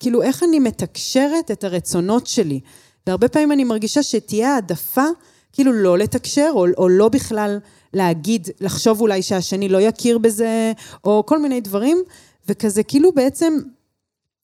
[0.00, 2.60] כאילו, איך אני מתקשרת את הרצונות שלי.
[3.06, 5.04] והרבה פעמים אני מרגישה שתהיה העדפה,
[5.52, 7.58] כאילו, לא לתקשר, או, או לא בכלל
[7.94, 10.72] להגיד, לחשוב אולי שהשני לא יכיר בזה,
[11.04, 12.02] או כל מיני דברים,
[12.50, 13.54] וכזה, כאילו, בעצם...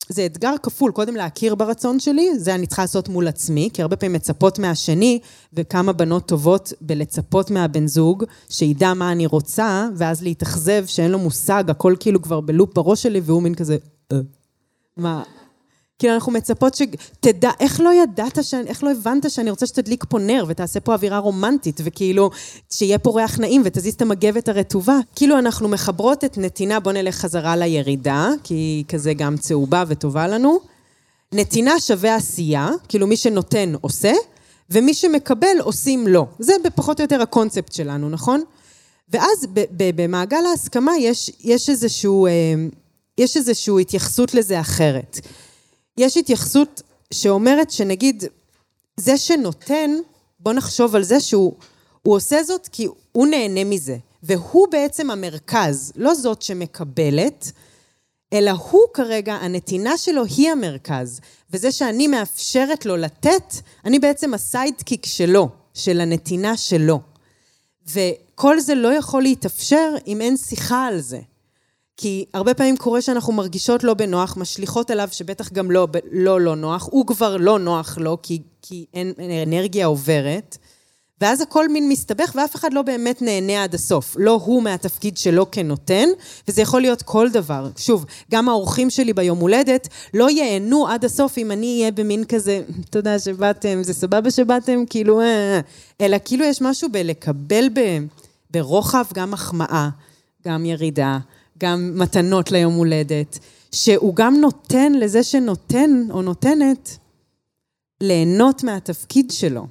[0.09, 3.97] זה אתגר כפול, קודם להכיר ברצון שלי, זה אני צריכה לעשות מול עצמי, כי הרבה
[3.97, 5.19] פעמים מצפות מהשני,
[5.53, 11.65] וכמה בנות טובות בלצפות מהבן זוג, שידע מה אני רוצה, ואז להתאכזב שאין לו מושג,
[11.69, 13.77] הכל כאילו כבר בלופ בראש שלי, והוא מין כזה,
[14.13, 14.19] אה,
[14.97, 15.23] מה?
[15.99, 20.19] כאילו אנחנו מצפות שתדע, איך לא ידעת, שאני, איך לא הבנת שאני רוצה שתדליק פה
[20.19, 22.31] נר ותעשה פה אווירה רומנטית, וכאילו,
[22.71, 24.99] שיהיה פה ריח נעים ותזיז את המגבת הרטובה.
[25.15, 30.29] כאילו אנחנו מחברות את נתינה, בוא נלך חזרה לירידה, כי היא כזה גם צהובה וטובה
[30.29, 30.59] לנו.
[31.33, 34.13] נתינה שווה עשייה, כאילו מי שנותן עושה,
[34.71, 36.27] ומי שמקבל עושים לא.
[36.39, 38.43] זה פחות או יותר הקונספט שלנו, נכון?
[39.09, 42.27] ואז במעגל ההסכמה יש, יש איזשהו...
[43.19, 45.21] יש איזושהי התייחסות לזה אחרת.
[45.99, 46.83] יש התייחסות
[47.13, 48.25] שאומרת שנגיד,
[48.97, 49.91] זה שנותן,
[50.41, 51.55] בוא נחשוב על זה שהוא
[52.03, 57.53] עושה זאת כי הוא נהנה מזה, והוא בעצם המרכז, לא זאת שמקבלת,
[58.33, 63.55] אלא הוא כרגע, הנתינה שלו היא המרכז, וזה שאני מאפשרת לו לתת,
[63.85, 67.01] אני בעצם הסיידקיק שלו, של הנתינה שלו.
[67.89, 71.21] וכל זה לא יכול להתאפשר אם אין שיחה על זה.
[71.97, 76.57] כי הרבה פעמים קורה שאנחנו מרגישות לא בנוח, משליכות עליו שבטח גם לא לא, לא
[76.57, 79.13] נוח, הוא כבר לא נוח לו, כי, כי אין,
[79.47, 80.57] אנרגיה עוברת,
[81.21, 84.17] ואז הכל מין מסתבך ואף אחד לא באמת נהנה עד הסוף.
[84.19, 86.09] לא הוא מהתפקיד שלו כנותן,
[86.49, 87.69] וזה יכול להיות כל דבר.
[87.77, 92.63] שוב, גם האורחים שלי ביום הולדת לא ייהנו עד הסוף אם אני אהיה במין כזה,
[92.91, 95.61] תודה שבאתם, זה סבבה שבאתם, כאילו, אה, אה,
[96.01, 97.81] אלא כאילו יש משהו בלקבל ב,
[98.51, 99.89] ברוחב גם מחמאה,
[100.47, 101.19] גם ירידה.
[101.59, 103.39] גם מתנות ליום הולדת,
[103.73, 106.99] שהוא גם נותן לזה שנותן או נותנת
[108.01, 109.67] ליהנות מהתפקיד שלו.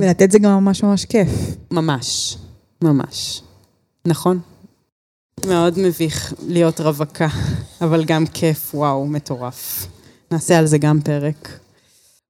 [0.00, 1.28] ולתת זה גם ממש ממש כיף.
[1.70, 2.36] ממש,
[2.82, 3.42] ממש.
[4.06, 4.40] נכון?
[5.46, 7.28] מאוד מביך להיות רווקה,
[7.80, 9.86] אבל גם כיף, וואו, מטורף.
[10.30, 11.58] נעשה על זה גם פרק.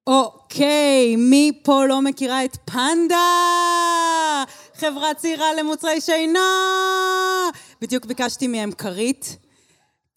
[0.06, 3.24] אוקיי, מי פה לא מכירה את פנדה?
[4.74, 6.40] חברה צעירה למוצרי שינה!
[7.82, 9.36] בדיוק ביקשתי מהם כרית,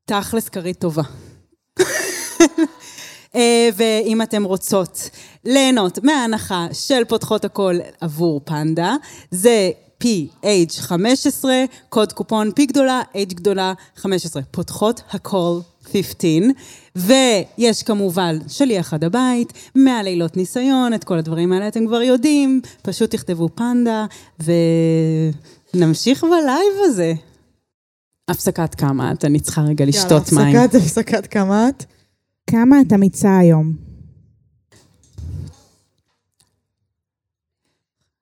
[0.05, 1.03] תכלס כרית טובה.
[3.35, 5.09] אה, ואם אתם רוצות
[5.45, 8.95] ליהנות מההנחה של פותחות הכל עבור פנדה,
[9.31, 9.71] זה
[10.03, 11.45] PH15,
[11.89, 14.41] קוד קופון P גדולה, H גדולה 15.
[14.51, 16.29] פותחות הכל 15,
[16.95, 23.11] ויש כמובן שליח עד הבית, מהלילות ניסיון, את כל הדברים האלה אתם כבר יודעים, פשוט
[23.11, 24.05] תכתבו פנדה,
[25.73, 27.13] ונמשיך בלייב הזה.
[28.27, 30.57] הפסקת כמה את, אני צריכה רגע לשתות יאללה, מים.
[30.57, 31.85] הפסקת, הפסקת כמה את.
[32.49, 33.73] כמה את אמיצה היום?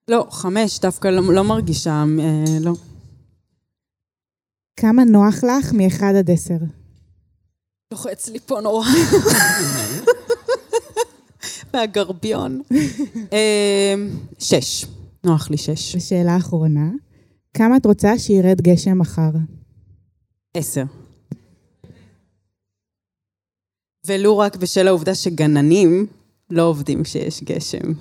[0.08, 2.74] לא, חמש, דווקא לא, לא מרגישה, אה, לא.
[4.80, 6.54] כמה נוח לך מ-1 עד 10?
[7.92, 8.86] לוחץ לי פה נורא.
[11.74, 12.62] מהגרביון.
[13.34, 13.94] אה,
[14.40, 14.86] שש.
[15.24, 15.96] נוח לי שש.
[15.96, 16.90] ושאלה אחרונה,
[17.54, 19.32] כמה את רוצה שירד גשם מחר?
[20.58, 20.84] עשר.
[24.06, 26.08] ולו רק בשל העובדה שגננים
[26.50, 27.94] לא עובדים כשיש גשם.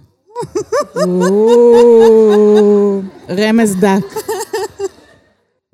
[3.28, 4.22] רמז דק.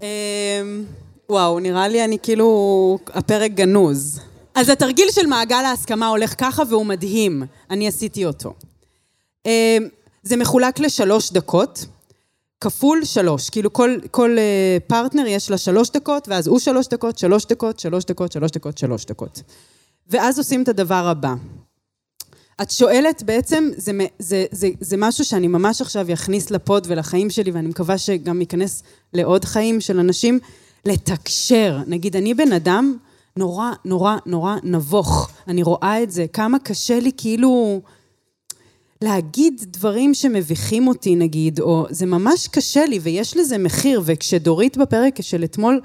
[0.03, 0.85] אמ,
[1.31, 2.99] וואו, נראה לי אני כאילו...
[3.09, 4.21] הפרק גנוז.
[4.55, 7.43] אז התרגיל של מעגל ההסכמה הולך ככה והוא מדהים.
[7.71, 8.55] אני עשיתי אותו.
[9.47, 9.89] אמ,
[10.23, 11.87] זה מחולק לשלוש דקות,
[12.61, 13.51] כפול שלוש.
[13.51, 17.79] כאילו כל, כל uh, פרטנר יש לה שלוש דקות, ואז הוא שלוש דקות, שלוש דקות,
[17.79, 19.43] שלוש דקות, שלוש דקות, שלוש דקות.
[20.09, 21.35] ואז עושים את הדבר הבא.
[22.63, 27.51] את שואלת בעצם, זה, זה, זה, זה משהו שאני ממש עכשיו אכניס לפוד ולחיים שלי,
[27.51, 30.39] ואני מקווה שגם ייכנס לעוד חיים של אנשים,
[30.85, 31.79] לתקשר.
[31.87, 32.97] נגיד, אני בן אדם
[33.37, 35.31] נורא, נורא, נורא נבוך.
[35.49, 37.81] אני רואה את זה, כמה קשה לי כאילו
[39.03, 44.03] להגיד דברים שמביכים אותי, נגיד, או זה ממש קשה לי, ויש לזה מחיר.
[44.05, 45.81] וכשדורית בפרק של אתמול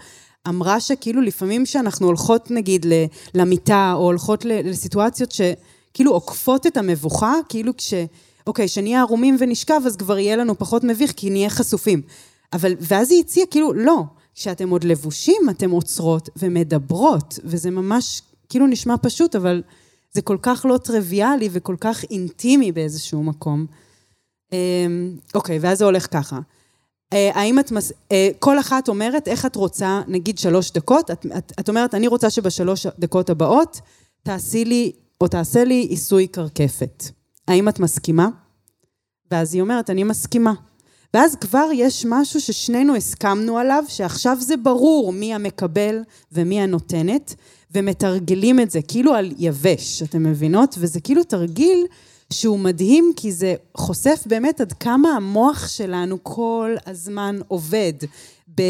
[0.48, 2.86] אמרה שכאילו לפעמים שאנחנו הולכות, נגיד,
[3.34, 5.42] למיטה, או הולכות לסיטואציות ש...
[5.94, 7.94] כאילו עוקפות את המבוכה, כאילו כש...
[8.48, 12.02] אוקיי, כשנהיה ערומים ונשכב, אז כבר יהיה לנו פחות מביך, כי נהיה חשופים.
[12.54, 14.04] אבל, ואז היא הציעה, כאילו, לא,
[14.36, 19.62] כשאתם עוד לבושים, אתם עוצרות ומדברות, וזה ממש, כאילו נשמע פשוט, אבל
[20.14, 23.66] זה כל כך לא טריוויאלי וכל כך אינטימי באיזשהו מקום.
[24.52, 26.40] אמ, אוקיי, ואז זה הולך ככה.
[27.14, 27.92] אה, האם את, מס...
[28.12, 32.08] אה, כל אחת אומרת איך את רוצה, נגיד שלוש דקות, את, את, את אומרת, אני
[32.08, 33.82] רוצה שבשלוש דקות הבאות
[34.24, 37.04] תעשי לי או תעשה לי עיסוי קרקפת.
[37.48, 38.28] האם את מסכימה?
[39.32, 40.54] ואז היא אומרת, אני מסכימה.
[41.14, 47.36] ואז כבר יש משהו ששנינו הסכמנו עליו, שעכשיו זה ברור מי המקבל ומי הנותנת,
[47.76, 50.76] ומתרגלים את זה כאילו על יבש, אתן מבינות?
[50.80, 51.86] וזה כאילו תרגיל
[52.34, 57.94] שהוא מדהים, כי זה חושף באמת עד כמה המוח שלנו כל הזמן עובד.
[58.58, 58.62] ב...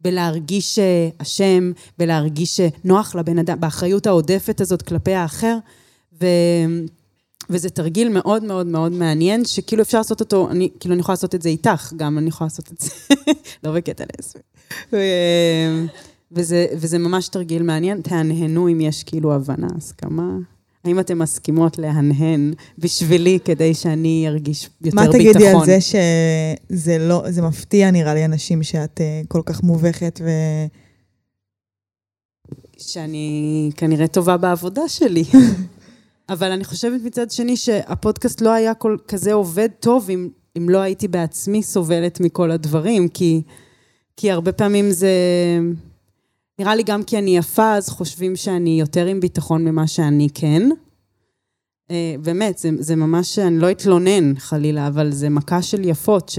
[0.00, 5.56] בלהרגיש אה, אשם, בלהרגיש אה, נוח לבן אדם, באחריות העודפת הזאת כלפי האחר.
[6.20, 6.26] ו...
[7.50, 11.34] וזה תרגיל מאוד מאוד מאוד מעניין, שכאילו אפשר לעשות אותו, אני, כאילו אני יכולה לעשות
[11.34, 12.90] את זה איתך, גם אני יכולה לעשות את זה,
[13.64, 14.42] לא בקטע לסבי.
[16.32, 20.36] וזה, וזה ממש תרגיל מעניין, תהנהנו אם יש כאילו הבנה, הסכמה.
[20.84, 25.06] האם אתן מסכימות להנהן בשבילי כדי שאני ארגיש יותר ביטחון?
[25.06, 29.62] מה תגידי על זה שזה לא, זה מפתיע נראה לי אנשים שאת uh, כל כך
[29.62, 30.28] מובכת ו...
[32.78, 35.24] שאני כנראה טובה בעבודה שלי.
[36.28, 40.78] אבל אני חושבת מצד שני שהפודקאסט לא היה כל כזה עובד טוב אם, אם לא
[40.78, 43.42] הייתי בעצמי סובלת מכל הדברים, כי,
[44.16, 45.08] כי הרבה פעמים זה...
[46.58, 50.62] נראה לי גם כי אני יפה, אז חושבים שאני יותר עם ביטחון ממה שאני כן.
[51.90, 56.38] אה, באמת, זה, זה ממש, אני לא אתלונן חלילה, אבל זה מכה של יפות, ש,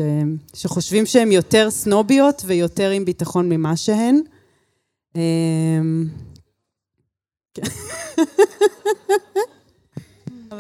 [0.54, 4.22] שחושבים שהן יותר סנוביות ויותר עם ביטחון ממה שהן.
[5.16, 5.22] אה,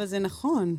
[0.05, 0.75] אבל זה נכון.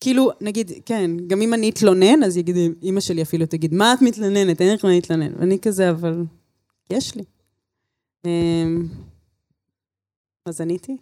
[0.00, 4.02] כאילו, נגיד, כן, גם אם אני אתלונן, אז יגיד, אימא שלי אפילו תגיד, מה את
[4.02, 4.60] מתלוננת?
[4.60, 5.32] אין לך מה להתלונן.
[5.38, 6.24] ואני כזה, אבל
[6.90, 7.22] יש לי.
[8.26, 8.88] אמ,
[10.46, 10.96] אז עניתי?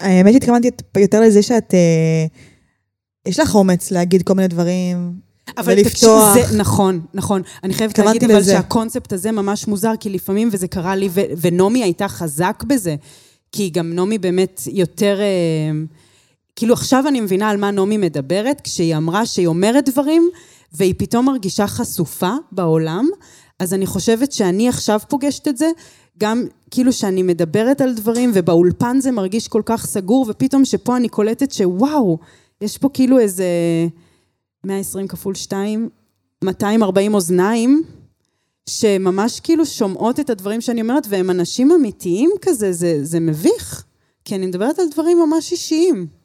[0.00, 1.74] האמת שהתכוונתי יותר לזה שאת...
[1.74, 2.26] אה,
[3.26, 5.12] יש לך אומץ להגיד כל מיני דברים,
[5.58, 6.34] אבל ולפתוח.
[6.34, 7.42] זה, נכון, נכון.
[7.64, 8.52] אני חייבת להגיד אבל לזה.
[8.52, 11.08] שהקונספט הזה ממש מוזר, כי לפעמים, וזה קרה לי,
[11.40, 12.96] ונעמי הייתה חזק בזה,
[13.52, 15.20] כי גם נעמי באמת יותר...
[15.20, 15.99] אה,
[16.60, 20.30] כאילו עכשיו אני מבינה על מה נעמי מדברת, כשהיא אמרה שהיא אומרת דברים,
[20.72, 23.08] והיא פתאום מרגישה חשופה בעולם,
[23.58, 25.70] אז אני חושבת שאני עכשיו פוגשת את זה,
[26.18, 31.08] גם כאילו שאני מדברת על דברים, ובאולפן זה מרגיש כל כך סגור, ופתאום שפה אני
[31.08, 32.18] קולטת שוואו,
[32.60, 33.46] יש פה כאילו איזה
[34.64, 35.88] 120 כפול 2,
[36.44, 37.82] 240 אוזניים,
[38.66, 43.84] שממש כאילו שומעות את הדברים שאני אומרת, והם אנשים אמיתיים כזה, זה, זה מביך.
[44.24, 46.19] כי אני מדברת על דברים ממש אישיים.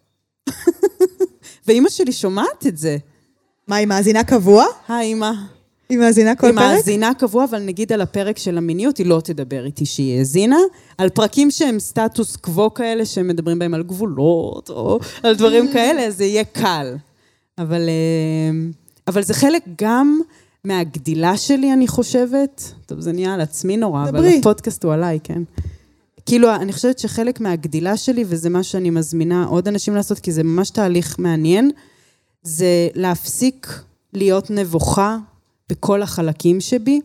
[1.67, 2.97] ואימא שלי שומעת את זה.
[3.67, 4.65] מה, היא מאזינה קבוע?
[4.87, 5.31] היי, אימא.
[5.89, 6.63] היא מאזינה כל היא פרק?
[6.65, 10.57] היא מאזינה קבוע, אבל נגיד על הפרק של המיניות, היא לא תדבר איתי שהיא האזינה.
[10.97, 16.25] על פרקים שהם סטטוס קוו כאלה, שמדברים בהם על גבולות, או על דברים כאלה, זה
[16.25, 16.95] יהיה קל.
[17.57, 18.57] אבל, אה,
[19.07, 20.19] אבל זה חלק גם
[20.63, 22.73] מהגדילה שלי, אני חושבת.
[22.85, 24.29] טוב, זה נהיה על עצמי נורא, דברי.
[24.29, 25.41] אבל הפודקאסט הוא עליי, כן.
[26.25, 30.43] כאילו, אני חושבת שחלק מהגדילה שלי, וזה מה שאני מזמינה עוד אנשים לעשות, כי זה
[30.43, 31.71] ממש תהליך מעניין,
[32.43, 33.67] זה להפסיק
[34.13, 35.17] להיות נבוכה
[35.69, 37.01] בכל החלקים שבי,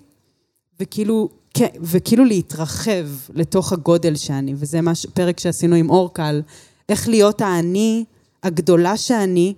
[0.81, 6.43] וכאילו, כן, וכאילו להתרחב לתוך הגודל שאני, וזה מה, ש- פרק שעשינו עם אורקה על
[6.89, 8.05] איך להיות האני
[8.43, 9.55] הגדולה שאני,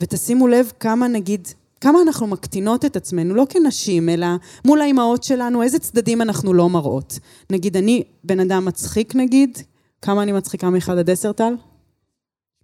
[0.00, 1.48] ותשימו לב כמה נגיד,
[1.84, 4.26] כמה אנחנו מקטינות את עצמנו, לא כנשים, אלא
[4.64, 7.18] מול האימהות שלנו, איזה צדדים אנחנו לא מראות.
[7.50, 9.58] נגיד, אני בן אדם מצחיק נגיד,
[10.02, 11.54] כמה אני מצחיקה מ-1 עד 10, טל?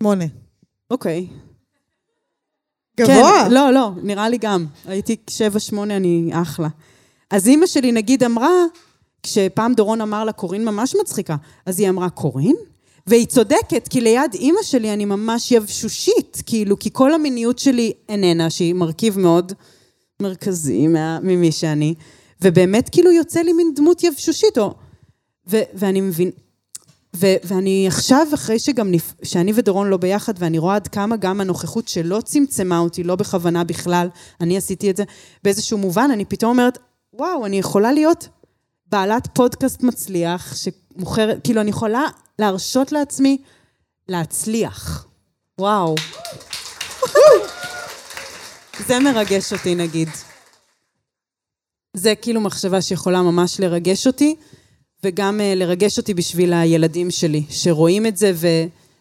[0.02, 0.24] שמונה.
[0.90, 1.26] אוקיי.
[3.00, 3.44] גבוה.
[3.44, 4.66] כן, לא, לא, נראה לי גם.
[4.86, 6.68] הייתי שבע, שמונה, אני אחלה.
[7.30, 8.50] אז אימא שלי, נגיד, אמרה,
[9.22, 12.56] כשפעם דורון אמר לה, קורין ממש מצחיקה, אז היא אמרה, קורין?
[13.06, 18.50] והיא צודקת, כי ליד אימא שלי אני ממש יבשושית, כאילו, כי כל המיניות שלי איננה,
[18.50, 19.52] שהיא מרכיב מאוד
[20.22, 21.94] מרכזי מה, ממי שאני,
[22.42, 24.74] ובאמת כאילו יוצא לי מין דמות יבשושית, או...
[25.50, 26.30] ו, ואני מבין...
[27.16, 29.12] ו- ואני עכשיו, אחרי שגם, נפ...
[29.22, 33.64] שאני ודורון לא ביחד, ואני רואה עד כמה גם הנוכחות שלא צמצמה אותי, לא בכוונה
[33.64, 34.08] בכלל,
[34.40, 35.04] אני עשיתי את זה
[35.44, 36.78] באיזשהו מובן, אני פתאום אומרת,
[37.12, 38.28] וואו, אני יכולה להיות
[38.86, 40.56] בעלת פודקאסט מצליח,
[41.00, 42.04] שמוכרת, כאילו, אני יכולה
[42.38, 43.38] להרשות לעצמי
[44.08, 45.06] להצליח.
[45.58, 45.94] וואו.
[48.86, 50.08] זה מרגש אותי, נגיד.
[51.96, 54.36] זה כאילו מחשבה שיכולה ממש לרגש אותי.
[55.04, 58.46] וגם uh, לרגש אותי בשביל הילדים שלי, שרואים את זה ו,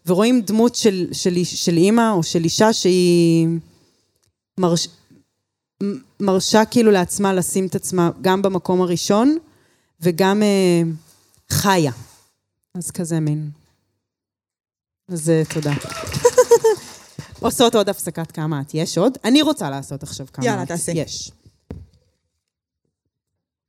[0.06, 3.48] ורואים דמות של, של, של אימא או של אישה שהיא
[4.60, 4.88] מרש,
[6.20, 9.38] מרשה כאילו לעצמה לשים את עצמה גם במקום הראשון
[10.02, 11.09] וגם uh,
[11.52, 11.92] חיה.
[12.76, 13.52] אז כזה מין.
[15.08, 15.74] אז תודה.
[17.40, 18.74] עושות עוד הפסקת כמה את.
[18.74, 19.18] יש עוד?
[19.24, 20.68] אני רוצה לעשות עכשיו כמה יאללה, את.
[20.68, 20.92] תעשי.
[20.92, 21.32] יש.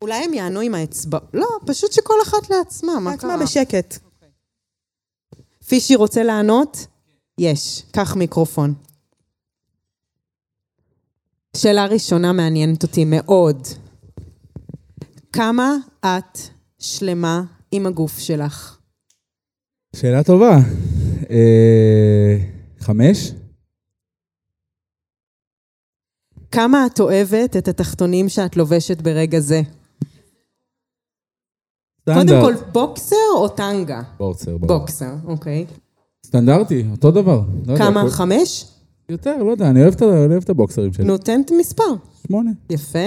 [0.03, 1.19] אולי הם יענו עם האצבע...
[1.35, 3.45] לא, פשוט שכל אחת לעצמה, מה לעצמה קרה?
[3.45, 3.99] בשקט.
[5.69, 6.87] פישי רוצה לענות?
[7.38, 7.83] יש.
[7.93, 8.75] קח מיקרופון.
[11.57, 13.66] שאלה ראשונה מעניינת אותי מאוד.
[15.33, 16.38] כמה את
[16.79, 18.78] שלמה עם הגוף שלך?
[19.96, 20.56] שאלה טובה.
[21.30, 22.37] אה,
[22.80, 23.33] חמש?
[26.50, 29.62] כמה את אוהבת את התחתונים שאת לובשת ברגע זה?
[32.04, 32.44] קודם סטנדרט.
[32.44, 34.02] כל, בוקסר או טנגה?
[34.18, 34.78] בוקסר, ברור.
[34.78, 35.66] בוקסר, אוקיי.
[36.26, 37.42] סטנדרטי, אותו דבר.
[37.66, 38.02] לא יודע, כמה?
[38.02, 38.64] כל- חמש?
[39.09, 41.04] יותר, לא יודע, אני אוהב את אוהב את הבוקסרים שלי.
[41.04, 41.94] נותנת מספר.
[42.26, 42.50] שמונה.
[42.70, 42.98] יפה.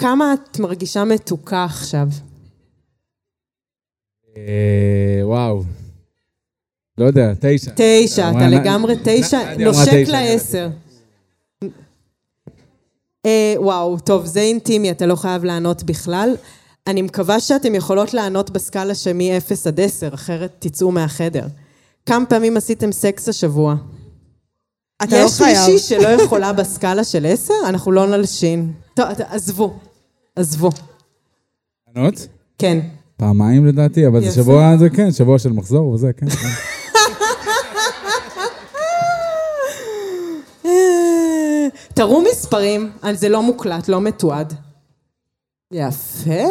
[0.00, 2.08] כמה את מרגישה מתוקה עכשיו?
[4.36, 5.62] אה, וואו.
[6.98, 7.70] לא יודע, תשע.
[7.74, 10.04] תשע, אתה לגמרי תשע, נושק.
[10.08, 10.68] לעשר.
[13.26, 16.36] אה, וואו, טוב, זה אינטימי, אתה לא חייב לענות בכלל.
[16.86, 21.46] אני מקווה שאתם יכולות לענות בסקאלה שמ-0 עד 10, אחרת תצאו מהחדר.
[22.06, 23.74] כמה פעמים עשיתם סקס השבוע?
[25.02, 25.70] אתה לא יש חייב.
[25.70, 27.54] מישהי שלא יכולה בסקאלה של 10?
[27.68, 28.72] אנחנו לא נלשין.
[28.94, 29.78] טוב, עזבו,
[30.40, 30.70] עזבו.
[31.96, 32.26] לענות?
[32.58, 32.80] כן.
[33.16, 34.30] פעמיים לדעתי, אבל זה.
[34.30, 36.30] שבוע, זה כן, שבוע של מחזור וזה, כן.
[36.30, 36.48] כן.
[41.94, 44.54] תראו מספרים, זה לא מוקלט, לא מתועד.
[45.72, 46.44] יפה.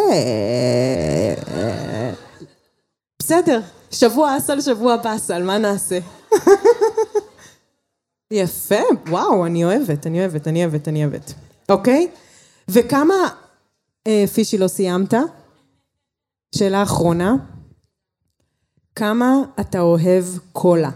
[3.19, 5.99] בסדר, שבוע אסל, שבוע באסל, מה נעשה?
[8.31, 8.75] יפה,
[9.07, 11.33] וואו, אני אוהבת, אני אוהבת, אני אוהבת, אני אוהבת.
[11.69, 12.07] אוקיי?
[12.69, 13.13] וכמה,
[14.33, 15.13] פישי, לא סיימת?
[16.55, 17.35] שאלה אחרונה.
[18.95, 20.89] כמה אתה אוהב קולה?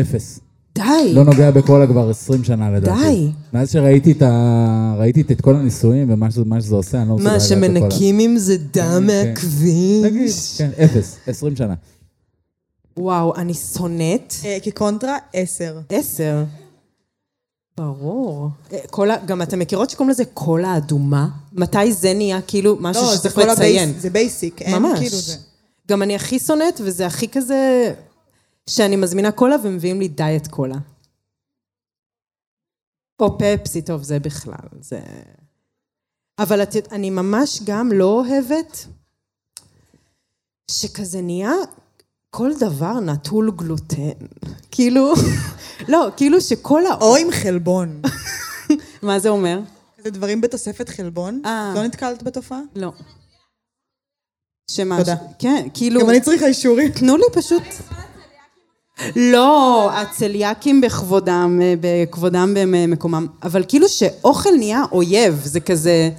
[0.00, 0.40] אפס.
[0.74, 1.12] די.
[1.14, 3.00] לא נוגע בקולה כבר 20 שנה לדעתי.
[3.02, 3.30] די.
[3.52, 4.94] מאז שראיתי את ה...
[4.98, 7.90] ראיתי את כל הניסויים ומה שזה, מה שזה עושה, אני לא מסוגל מה, לגעת בקולה.
[7.90, 9.00] שמנקים עם זה דם כן.
[9.02, 9.28] נגיד,
[10.02, 10.58] מהכביש?
[10.58, 11.74] כן, אפס, 20 שנה.
[12.96, 15.78] וואו, אני שונאת אה, כקונטרה, עשר.
[15.88, 16.44] עשר.
[17.78, 18.48] ברור.
[18.72, 21.28] אה, קולה, גם אתם מכירות שקוראים לזה קולה אדומה?
[21.52, 23.88] מתי זה נהיה כאילו משהו לא, שצריך כל לציין?
[23.88, 24.62] ה base, זה basic.
[24.62, 24.98] אין ממש.
[24.98, 25.36] כאילו זה.
[25.88, 27.94] גם אני הכי שונאת, וזה הכי כזה...
[28.68, 30.76] שאני מזמינה קולה ומביאים לי דיאט קולה.
[33.20, 35.00] או פפסי, טוב, זה בכלל, זה...
[36.38, 38.86] אבל את, אני ממש גם לא אוהבת
[40.70, 41.52] שכזה נהיה
[42.30, 44.26] כל דבר נטול גלוטן.
[44.70, 45.12] כאילו,
[45.88, 46.94] לא, כאילו שכל ה...
[47.00, 48.02] או עם חלבון.
[49.02, 49.60] מה זה אומר?
[50.04, 51.42] זה דברים בתוספת חלבון?
[51.44, 51.72] אה.
[51.74, 52.60] לא נתקלת בתופעה?
[52.76, 52.92] לא.
[54.70, 54.98] שמה?
[54.98, 55.14] תודה.
[55.38, 56.00] כן, כאילו...
[56.00, 56.90] גם אני צריכה אישורים.
[56.90, 57.62] תנו לי פשוט...
[59.16, 66.10] לא, הצליאקים בכבודם, אה, בכבודם במקומם, אבל כאילו שאוכל נהיה אויב, זה כזה...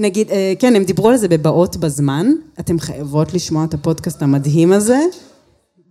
[0.00, 4.72] נגיד, אה, כן, הם דיברו על זה בבאות בזמן, אתם חייבות לשמוע את הפודקאסט המדהים
[4.72, 4.98] הזה.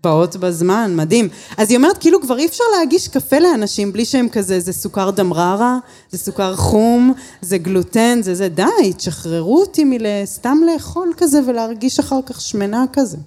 [0.04, 1.30] באות בזמן, מדהים.
[1.58, 5.12] אז היא אומרת, כאילו כבר אי אפשר להגיש קפה לאנשים בלי שהם כזה, זה סוכר
[5.12, 5.78] דמררה,
[6.10, 12.20] זה סוכר חום, זה גלוטן, זה זה, די, תשחררו אותי מלסתם לאכול כזה ולהרגיש אחר
[12.26, 13.18] כך שמנה כזה.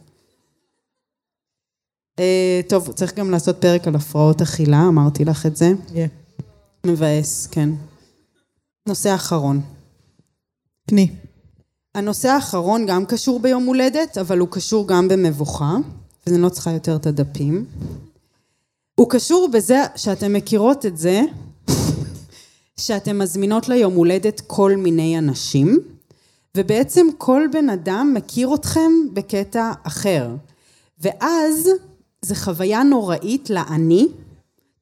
[2.19, 5.73] אה, טוב, צריך גם לעשות פרק על הפרעות אכילה, אמרתי לך את זה.
[5.95, 6.09] יהיה.
[6.87, 7.69] מבאס, כן.
[8.89, 9.78] נושא אחרון.
[10.89, 11.09] תני.
[11.95, 15.77] הנושא האחרון גם קשור ביום הולדת, אבל הוא קשור גם במבוכה,
[16.27, 17.65] ואני לא צריכה יותר את הדפים.
[18.95, 21.21] הוא קשור בזה שאתן מכירות את זה,
[22.81, 25.79] שאתן מזמינות ליום הולדת כל מיני אנשים,
[26.57, 30.29] ובעצם כל בן אדם מכיר אתכם בקטע אחר.
[31.01, 31.69] ואז
[32.23, 34.07] זו חוויה נוראית לאני,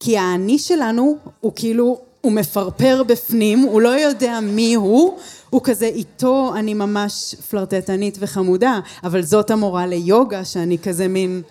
[0.01, 5.19] כי האני שלנו הוא כאילו, הוא מפרפר בפנים, הוא לא יודע מי הוא,
[5.51, 11.43] הוא כזה איתו אני ממש פלרטטנית וחמודה, אבל זאת המורה ליוגה שאני כזה מין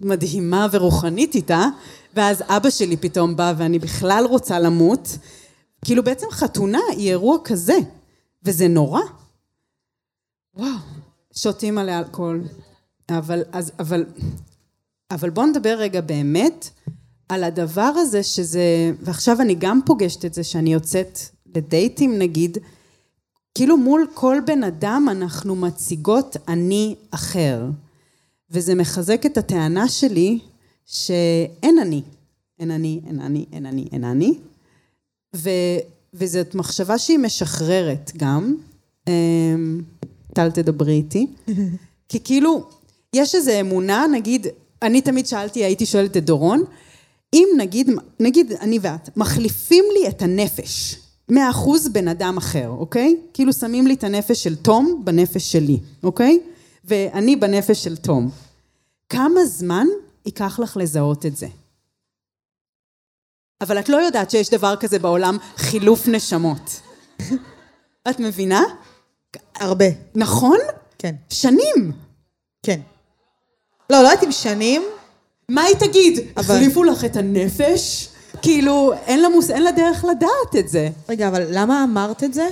[0.00, 1.64] מדהימה ורוחנית איתה,
[2.14, 5.18] ואז אבא שלי פתאום בא ואני בכלל רוצה למות.
[5.84, 7.76] כאילו בעצם חתונה היא אירוע כזה,
[8.44, 9.00] וזה נורא.
[10.54, 10.70] וואו,
[11.36, 12.42] שותים עליה אלכוהול.
[13.10, 14.04] אבל, אז, אבל,
[15.10, 16.70] אבל בואו נדבר רגע באמת
[17.28, 21.18] על הדבר הזה שזה, ועכשיו אני גם פוגשת את זה שאני יוצאת
[21.54, 22.58] לדייטים נגיד,
[23.54, 27.64] כאילו מול כל בן אדם אנחנו מציגות אני אחר.
[28.50, 30.38] וזה מחזק את הטענה שלי
[30.86, 32.02] שאין אני.
[32.58, 34.34] אין אני, אין אני, אין אני, אין אני.
[35.36, 35.50] ו,
[36.14, 38.54] וזאת מחשבה שהיא משחררת גם.
[39.08, 39.80] אמ,
[40.34, 41.26] טל תדברי איתי.
[42.08, 42.68] כי כאילו,
[43.12, 44.46] יש איזו אמונה, נגיד,
[44.82, 46.64] אני תמיד שאלתי, הייתי שואלת את דורון,
[47.34, 47.90] אם נגיד,
[48.20, 50.96] נגיד אני ואת, מחליפים לי את הנפש,
[51.28, 53.16] מאה אחוז בן אדם אחר, אוקיי?
[53.34, 56.40] כאילו שמים לי את הנפש של תום בנפש שלי, אוקיי?
[56.84, 58.30] ואני בנפש של תום.
[59.08, 59.86] כמה זמן
[60.26, 61.46] ייקח לך לזהות את זה?
[63.60, 66.80] אבל את לא יודעת שיש דבר כזה בעולם, חילוף נשמות.
[68.10, 68.62] את מבינה?
[69.54, 69.84] הרבה.
[70.14, 70.58] נכון?
[70.98, 71.14] כן.
[71.30, 71.92] שנים.
[72.62, 72.80] כן.
[73.90, 74.82] לא, לא הייתי בשנים.
[75.48, 76.18] מה היא תגיד?
[76.36, 78.08] אבל- החליפו לך את הנפש?
[78.42, 79.50] כאילו, אין לה, מוס...
[79.50, 80.88] אין לה דרך לדעת את זה.
[81.08, 82.48] רגע, אבל למה אמרת את זה?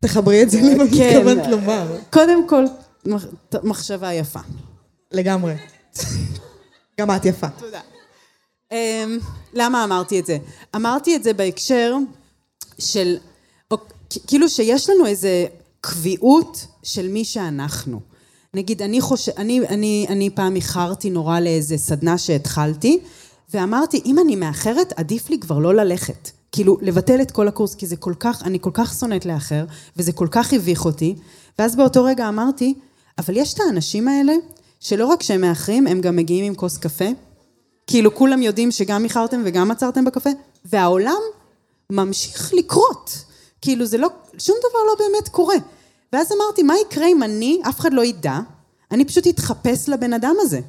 [0.00, 1.16] תחברי את זה למה כן.
[1.16, 1.96] התכוונת לומר.
[2.10, 2.64] קודם כל,
[3.06, 3.26] מח-
[3.62, 4.40] מחשבה יפה.
[5.12, 5.54] לגמרי.
[7.00, 7.48] גם את יפה.
[7.48, 7.80] תודה.
[8.72, 8.74] Um,
[9.54, 10.38] למה אמרתי את זה?
[10.76, 11.96] אמרתי את זה בהקשר
[12.78, 13.16] של,
[13.70, 13.76] או,
[14.26, 15.46] כאילו שיש לנו איזה
[15.80, 18.00] קביעות של מי שאנחנו.
[18.54, 22.98] נגיד, אני חושב, אני, אני, אני פעם איחרתי נורא לאיזה סדנה שהתחלתי,
[23.54, 26.30] ואמרתי, אם אני מאחרת, עדיף לי כבר לא ללכת.
[26.52, 29.64] כאילו, לבטל את כל הקורס, כי זה כל כך, אני כל כך שונאת לאחר,
[29.96, 31.16] וזה כל כך הביך אותי.
[31.58, 32.74] ואז באותו רגע אמרתי,
[33.18, 34.32] אבל יש את האנשים האלה,
[34.80, 37.08] שלא רק שהם מאחרים, הם גם מגיעים עם כוס קפה.
[37.86, 40.30] כאילו, כולם יודעים שגם איחרתם וגם עצרתם בקפה,
[40.64, 41.20] והעולם
[41.90, 43.24] ממשיך לקרות.
[43.60, 45.56] כאילו, זה לא, שום דבר לא באמת קורה.
[46.12, 48.38] ואז אמרתי, מה יקרה אם אני, אף אחד לא ידע,
[48.90, 50.60] אני פשוט אתחפש לבן אדם הזה.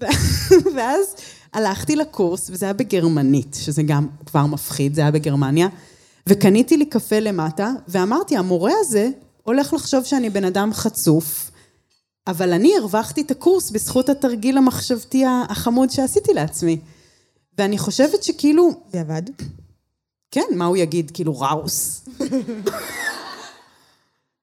[0.74, 1.14] ואז
[1.52, 5.68] הלכתי לקורס, וזה היה בגרמנית, שזה גם כבר מפחיד, זה היה בגרמניה,
[6.26, 9.08] וקניתי לי קפה למטה, ואמרתי, המורה הזה
[9.42, 11.50] הולך לחשוב שאני בן אדם חצוף,
[12.26, 16.78] אבל אני הרווחתי את הקורס בזכות התרגיל המחשבתי החמוד שעשיתי לעצמי.
[17.58, 19.22] ואני חושבת שכאילו, זה עבד.
[20.30, 21.10] כן, מה הוא יגיד?
[21.14, 22.04] כאילו, ראוס.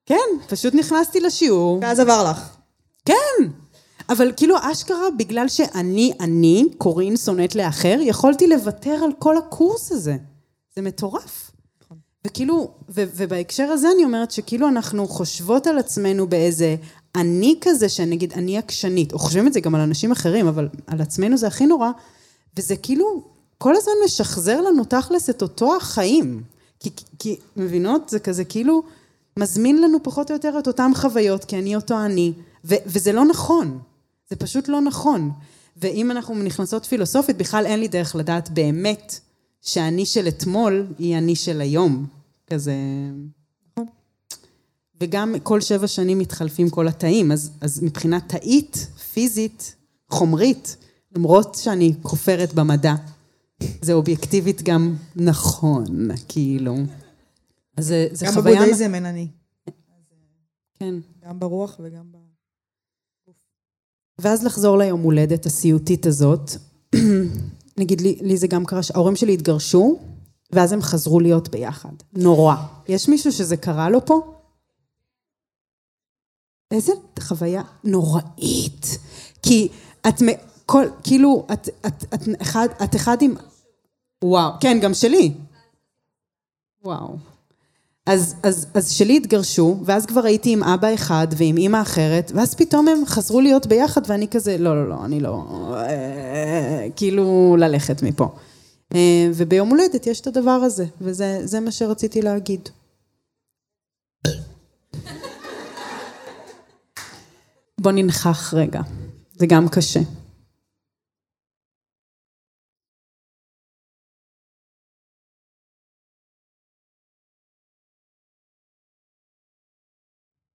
[0.06, 0.16] כן,
[0.48, 1.78] פשוט נכנסתי לשיעור.
[1.82, 2.56] ואז עבר לך.
[3.04, 3.44] כן,
[4.08, 10.16] אבל כאילו אשכרה בגלל שאני, אני, קורין שונאת לאחר, יכולתי לוותר על כל הקורס הזה.
[10.76, 11.50] זה מטורף.
[12.26, 16.76] וכאילו, ו- ובהקשר הזה אני אומרת שכאילו אנחנו חושבות על עצמנו באיזה
[17.14, 21.00] אני כזה, שנגיד אני עקשנית, או חושבים את זה גם על אנשים אחרים, אבל על
[21.00, 21.90] עצמנו זה הכי נורא,
[22.56, 23.22] וזה כאילו
[23.58, 26.42] כל הזמן משחזר לנו תכלס את אותו החיים.
[26.80, 28.08] כי, כי מבינות?
[28.08, 28.82] זה כזה כאילו
[29.38, 32.32] מזמין לנו פחות או יותר את אותן חוויות, כי אני אותו אני,
[32.64, 33.78] ו- וזה לא נכון.
[34.30, 35.30] זה פשוט לא נכון.
[35.76, 39.20] ואם אנחנו נכנסות פילוסופית, בכלל אין לי דרך לדעת באמת
[39.62, 42.06] שהאני של אתמול היא אני של היום.
[42.46, 42.74] כזה...
[45.00, 48.76] וגם כל שבע שנים מתחלפים כל התאים, אז, אז מבחינה תאית,
[49.12, 49.74] פיזית,
[50.10, 50.76] חומרית,
[51.16, 52.94] למרות שאני כופרת במדע,
[53.82, 56.76] זה אובייקטיבית גם נכון, כאילו.
[57.76, 58.56] אז זה, זה גם חוויה...
[58.56, 59.28] בבודהיזם אין אני.
[60.74, 60.94] כן.
[61.26, 62.27] גם ברוח וגם ב...
[64.20, 66.50] ואז לחזור ליום הולדת הסיוטית הזאת,
[67.78, 69.98] נגיד לי, לי זה גם קרה שההורים שלי התגרשו,
[70.52, 71.92] ואז הם חזרו להיות ביחד.
[72.12, 72.54] נורא.
[72.88, 74.34] יש מישהו שזה קרה לו פה?
[76.70, 78.98] איזה חוויה נוראית.
[79.42, 79.68] כי
[80.08, 83.34] את, מ- כל, כאילו, את, את, את, אחד, את אחד עם...
[84.24, 85.34] וואו, כן, גם שלי.
[86.84, 87.16] וואו.
[88.08, 92.54] אז, אז, אז שלי התגרשו, ואז כבר הייתי עם אבא אחד ועם אימא אחרת, ואז
[92.54, 95.44] פתאום הם חזרו להיות ביחד, ואני כזה, לא, לא, לא, אני לא...
[95.76, 98.28] אה, כאילו, ללכת מפה.
[98.94, 102.68] אה, וביום הולדת יש את הדבר הזה, וזה זה מה שרציתי להגיד.
[107.80, 108.80] בוא ננכח רגע,
[109.38, 110.00] זה גם קשה.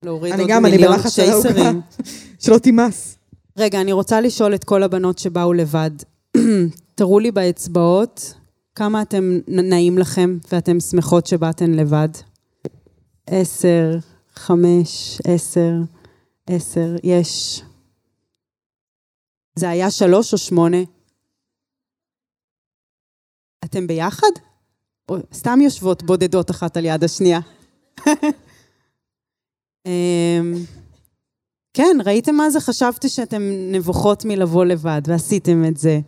[0.03, 0.97] להוריד אני עוד גם, מיליון.
[1.09, 1.81] צ'ייסרים.
[2.43, 3.17] שלא תימס.
[3.57, 5.91] רגע, אני רוצה לשאול את כל הבנות שבאו לבד.
[6.95, 8.33] תראו לי באצבעות
[8.75, 12.09] כמה אתם נעים לכם ואתם שמחות שבאתן לבד.
[13.27, 13.97] עשר,
[14.33, 15.73] חמש, עשר,
[16.47, 17.61] עשר, יש.
[19.55, 20.77] זה היה שלוש או שמונה?
[23.65, 24.31] אתם ביחד?
[25.09, 27.39] או סתם יושבות בודדות אחת על יד השנייה?
[29.85, 30.53] אמ,
[31.73, 32.59] כן, ראיתם מה זה?
[32.59, 35.99] חשבתי שאתם נבוכות מלבוא לבד, ועשיתם את זה.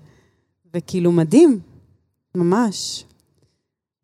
[0.73, 1.59] וכאילו מדהים,
[2.35, 3.03] ממש.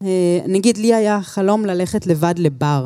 [0.03, 2.85] אה, נגיד, לי היה חלום ללכת לבד לבר.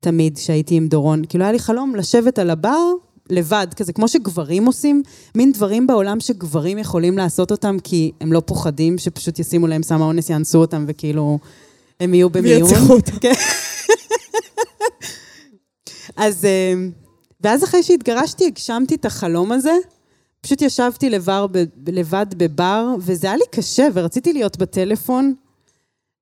[0.00, 1.22] תמיד, כשהייתי עם דורון.
[1.28, 2.92] כאילו, היה לי חלום לשבת על הבר
[3.30, 5.02] לבד, כזה, כמו שגברים עושים,
[5.34, 10.02] מין דברים בעולם שגברים יכולים לעשות אותם, כי הם לא פוחדים שפשוט ישימו להם סם
[10.02, 11.38] האונס, יאנסו אותם, וכאילו,
[12.00, 12.62] הם יהיו במיון.
[12.62, 13.28] וירצחו אותם.
[16.16, 16.74] אז, אה,
[17.40, 19.74] ואז אחרי שהתגרשתי, הגשמתי את החלום הזה.
[20.40, 25.34] פשוט ישבתי לבר, ב- לבד בבר, וזה היה לי קשה, ורציתי להיות בטלפון,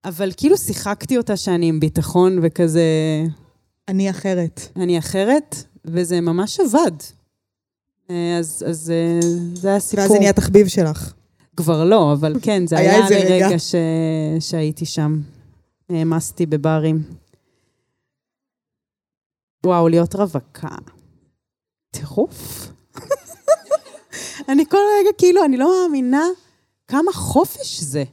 [0.05, 2.83] אבל כאילו שיחקתי אותה שאני עם ביטחון וכזה,
[3.89, 4.61] אני אחרת.
[4.77, 6.97] אני אחרת, וזה ממש עבד.
[8.11, 9.21] אה, אז, אז אה,
[9.55, 10.03] זה היה סיפור.
[10.03, 11.13] ואז זה נהיה תחביב שלך.
[11.57, 13.47] כבר לא, אבל כן, זה היה היה איזה רגע.
[13.47, 13.75] לרגע ש...
[14.41, 15.21] שהייתי שם.
[15.91, 17.03] העמסתי בברים.
[19.67, 20.69] וואו, להיות רווקה.
[21.91, 22.69] טירוף.
[24.49, 26.25] אני כל רגע, כאילו, אני לא מאמינה
[26.89, 28.05] כמה חופש זה.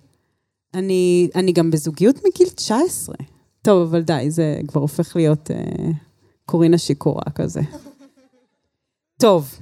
[0.73, 3.15] אני, אני גם בזוגיות מגיל 19.
[3.61, 5.55] טוב, אבל די, זה כבר הופך להיות אה,
[6.45, 7.61] קורינה שיכורה כזה.
[9.21, 9.55] טוב.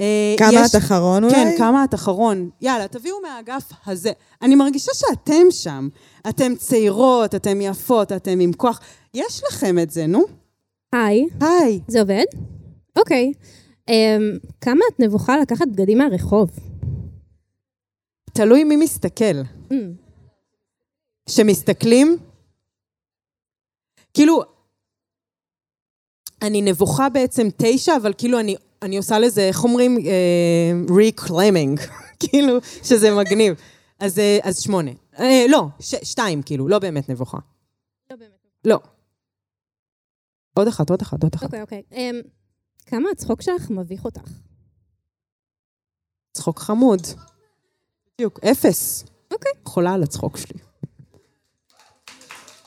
[0.00, 1.34] אה, כמה יש- את אחרון אולי?
[1.34, 2.50] כן, כמה את אחרון.
[2.60, 4.12] יאללה, תביאו מהאגף הזה.
[4.42, 5.88] אני מרגישה שאתם שם.
[6.28, 8.80] אתם צעירות, אתם יפות, אתם עם כוח.
[9.14, 10.24] יש לכם את זה, נו.
[10.94, 11.80] היי, היי.
[11.88, 12.24] זה עובד?
[12.98, 13.32] אוקיי.
[13.88, 16.50] אמ, כמה את נבוכה לקחת בגדים מהרחוב?
[18.32, 19.34] תלוי מי מסתכל.
[19.72, 19.92] אמ,
[21.28, 22.16] שמסתכלים,
[24.14, 24.42] כאילו,
[26.42, 29.98] אני נבוכה בעצם תשע, אבל כאילו אני, אני עושה לזה, איך אומרים?
[30.06, 31.80] אה, reclaiming,
[32.20, 33.54] כאילו, שזה מגניב.
[33.98, 34.90] אז, אה, אז שמונה.
[35.18, 37.38] אה, לא, ש, שתיים, כאילו, לא באמת נבוכה.
[38.10, 38.30] לא באמת.
[38.64, 38.78] לא.
[40.54, 41.44] עוד אחת, עוד אחת, עוד אחת.
[41.44, 41.82] אוקיי, אוקיי.
[41.92, 42.20] אמ,
[42.86, 44.30] כמה הצחוק שלך מביך אותך?
[46.32, 47.00] צחוק חמוד.
[48.14, 49.04] בדיוק, אפס.
[49.32, 49.52] אוקיי.
[49.64, 50.58] חולה על הצחוק שלי.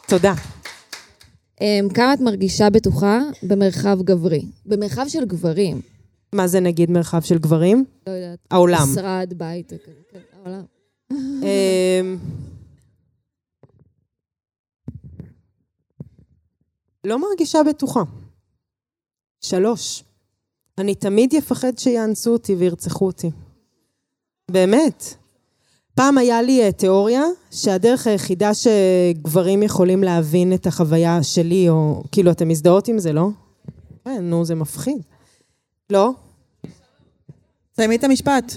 [0.08, 0.34] תודה.
[1.62, 4.46] אמ, כמה את מרגישה בטוחה במרחב גברי?
[4.66, 5.82] במרחב של גברים.
[6.36, 7.86] מה זה נגיד מרחב של גברים?
[8.08, 8.40] לא יודעת.
[8.52, 8.88] העולם.
[8.92, 10.64] משרד, בית, כזה, כן, העולם.
[17.08, 18.04] לא מרגישה בטוחה.
[19.42, 20.04] שלוש.
[20.78, 23.32] אני תמיד אפחד שיאנסו אותי וירצחו אותי.
[24.52, 25.04] באמת.
[25.96, 32.32] פעם היה לי אה, תיאוריה שהדרך היחידה שגברים יכולים להבין את החוויה שלי, או כאילו,
[32.32, 33.28] אתם מזדהות עם זה, לא?
[34.06, 35.02] כן, נו, זה מפחיד.
[35.90, 36.12] לא?
[37.76, 38.54] סיימי את המשפט.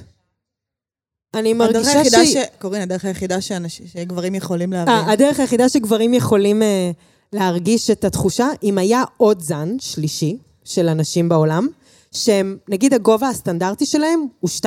[1.34, 2.42] אני מרגישה שהיא...
[2.42, 2.46] ש...
[2.60, 4.94] קורין, הדרך היחידה שאנש- שגברים יכולים להבין.
[4.94, 6.90] אה, הדרך היחידה שגברים יכולים אה,
[7.32, 11.68] להרגיש את התחושה, אם היה עוד זן שלישי של אנשים בעולם,
[12.12, 14.64] שהם, נגיד הגובה הסטנדרטי שלהם הוא 2.10.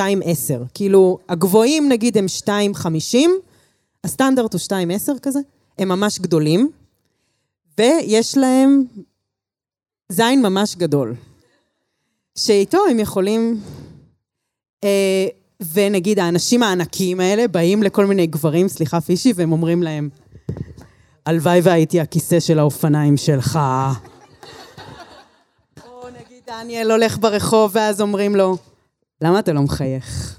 [0.74, 3.16] כאילו, הגבוהים נגיד הם 2.50,
[4.04, 5.40] הסטנדרט הוא 2.10 כזה,
[5.78, 6.70] הם ממש גדולים,
[7.78, 8.84] ויש להם
[10.08, 11.14] זין ממש גדול,
[12.34, 13.60] שאיתו הם יכולים...
[14.84, 15.26] אה,
[15.72, 20.08] ונגיד האנשים הענקיים האלה באים לכל מיני גברים, סליחה פישי, והם אומרים להם,
[21.26, 23.58] הלוואי והייתי הכיסא של האופניים שלך.
[25.86, 28.56] או נגיד דניאל הולך ברחוב, ואז אומרים לו,
[29.20, 30.38] למה אתה לא מחייך?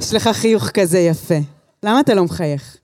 [0.00, 1.38] יש לך חיוך כזה יפה.
[1.82, 2.76] למה אתה לא מחייך?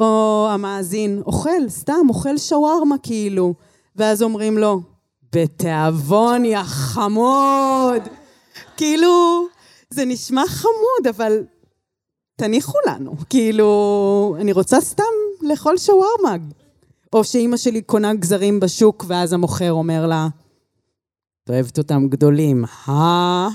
[0.00, 3.54] או המאזין, אוכל, סתם, אוכל שווארמה כאילו.
[3.96, 4.80] ואז אומרים לו,
[5.32, 8.02] בתיאבון, יא חמוד.
[8.76, 9.46] כאילו,
[9.90, 11.44] זה נשמע חמוד, אבל
[12.36, 13.14] תניחו לנו.
[13.30, 16.36] כאילו, אני רוצה סתם לאכול שווארמה.
[17.12, 20.28] או שאימא שלי קונה גזרים בשוק, ואז המוכר אומר לה,
[21.44, 23.48] את אוהבת אותם גדולים, אה?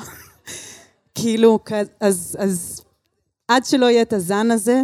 [1.15, 1.59] כאילו,
[1.99, 2.81] אז, אז
[3.47, 4.81] עד שלא יהיה את הזן הזה,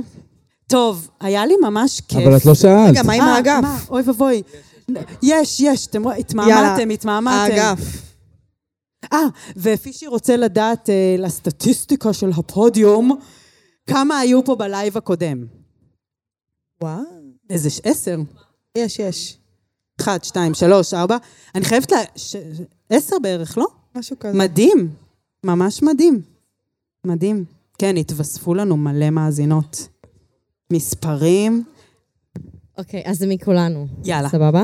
[0.68, 2.20] טוב, היה לי ממש כיף.
[2.28, 2.90] אבל את לא שאלת.
[2.90, 3.60] רגע, מה עם אה, האגף?
[3.62, 3.80] מה?
[3.90, 4.42] אוי ואבוי.
[5.22, 7.54] יש, יש, אתם רואים, התמהמהתם, התמהמהתם.
[7.54, 7.80] האגף.
[9.14, 9.20] אה,
[9.58, 13.18] ופישי רוצה לדעת אה, לסטטיסטיקה של הפודיום,
[13.90, 15.63] כמה היו פה בלייב הקודם.
[16.84, 17.02] וואו.
[17.50, 18.18] איזה ש- עשר.
[18.78, 19.38] יש, יש.
[20.02, 21.18] אחת, שתיים, שלוש, ארבע.
[21.56, 21.98] אני חייבת לה...
[22.16, 22.36] ש...
[22.90, 23.66] עשר בערך, לא?
[23.96, 24.38] משהו כזה.
[24.38, 24.90] מדהים.
[25.46, 26.22] ממש מדהים.
[27.06, 27.46] מדהים.
[27.78, 29.88] כן, התווספו לנו מלא מאזינות.
[30.74, 31.64] מספרים.
[32.78, 33.88] אוקיי, אז זה מכולנו.
[34.06, 34.30] יאללה.
[34.30, 34.64] סבבה?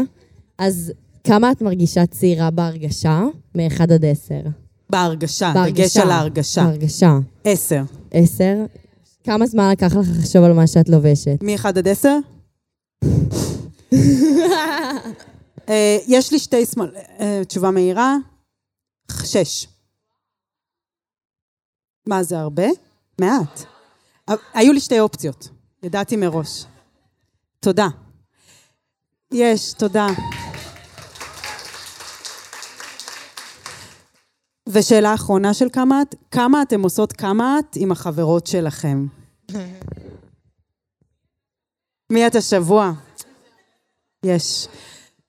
[0.57, 0.91] אז
[1.23, 3.23] כמה את מרגישה צעירה בהרגשה?
[3.55, 4.35] מ-1 עד 10.
[4.89, 5.83] בהרגשה, בהרגשה.
[5.83, 6.63] דגש על ההרגשה.
[6.63, 7.17] בהרגשה.
[7.43, 7.81] עשר.
[8.11, 8.55] 10.
[9.29, 11.43] כמה זמן לקח לך לחשוב על מה שאת לובשת?
[11.43, 12.17] מאחד עד עשר?
[15.69, 16.95] אה, יש לי שתי שמאל...
[17.19, 18.15] אה, תשובה מהירה.
[19.23, 19.67] שש.
[22.07, 22.67] מה, זה הרבה?
[23.21, 23.63] מעט.
[24.29, 25.49] אה, היו לי שתי אופציות.
[25.83, 26.65] ידעתי מראש.
[27.59, 27.87] תודה.
[29.31, 30.07] יש, תודה.
[34.69, 39.18] ושאלה אחרונה של כמה את, כמה אתם עושות כמה את עם החברות שלכם?
[42.09, 42.91] מי את השבוע?
[44.23, 44.67] יש.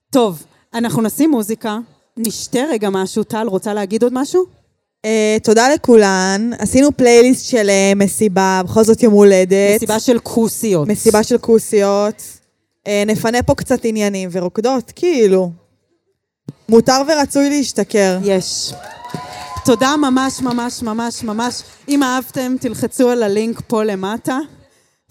[0.09, 0.43] טוב,
[0.73, 1.77] אנחנו נשים מוזיקה,
[2.17, 3.23] נשתה רגע משהו.
[3.23, 4.45] טל, רוצה להגיד עוד משהו?
[5.05, 6.49] אה, תודה לכולן.
[6.59, 9.75] עשינו פלייליסט של אה, מסיבה, בכל זאת יום הולדת.
[9.75, 10.87] מסיבה של כוסיות.
[10.87, 12.23] מסיבה של כוסיות.
[12.87, 15.51] אה, נפנה פה קצת עניינים ורוקדות, כאילו.
[16.69, 18.17] מותר ורצוי להשתכר.
[18.23, 18.73] יש.
[19.65, 21.63] תודה ממש ממש ממש ממש.
[21.87, 24.37] אם אהבתם, תלחצו על הלינק פה למטה,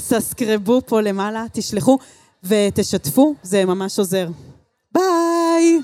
[0.01, 1.99] ססקרבו פה למעלה, תשלחו
[2.45, 4.29] ותשתפו, זה ממש עוזר.
[4.95, 5.81] ביי!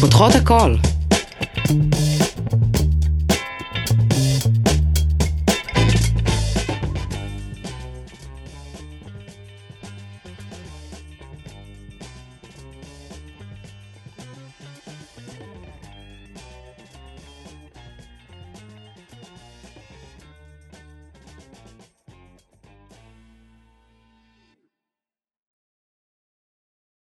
[0.00, 0.74] פותחות הכל.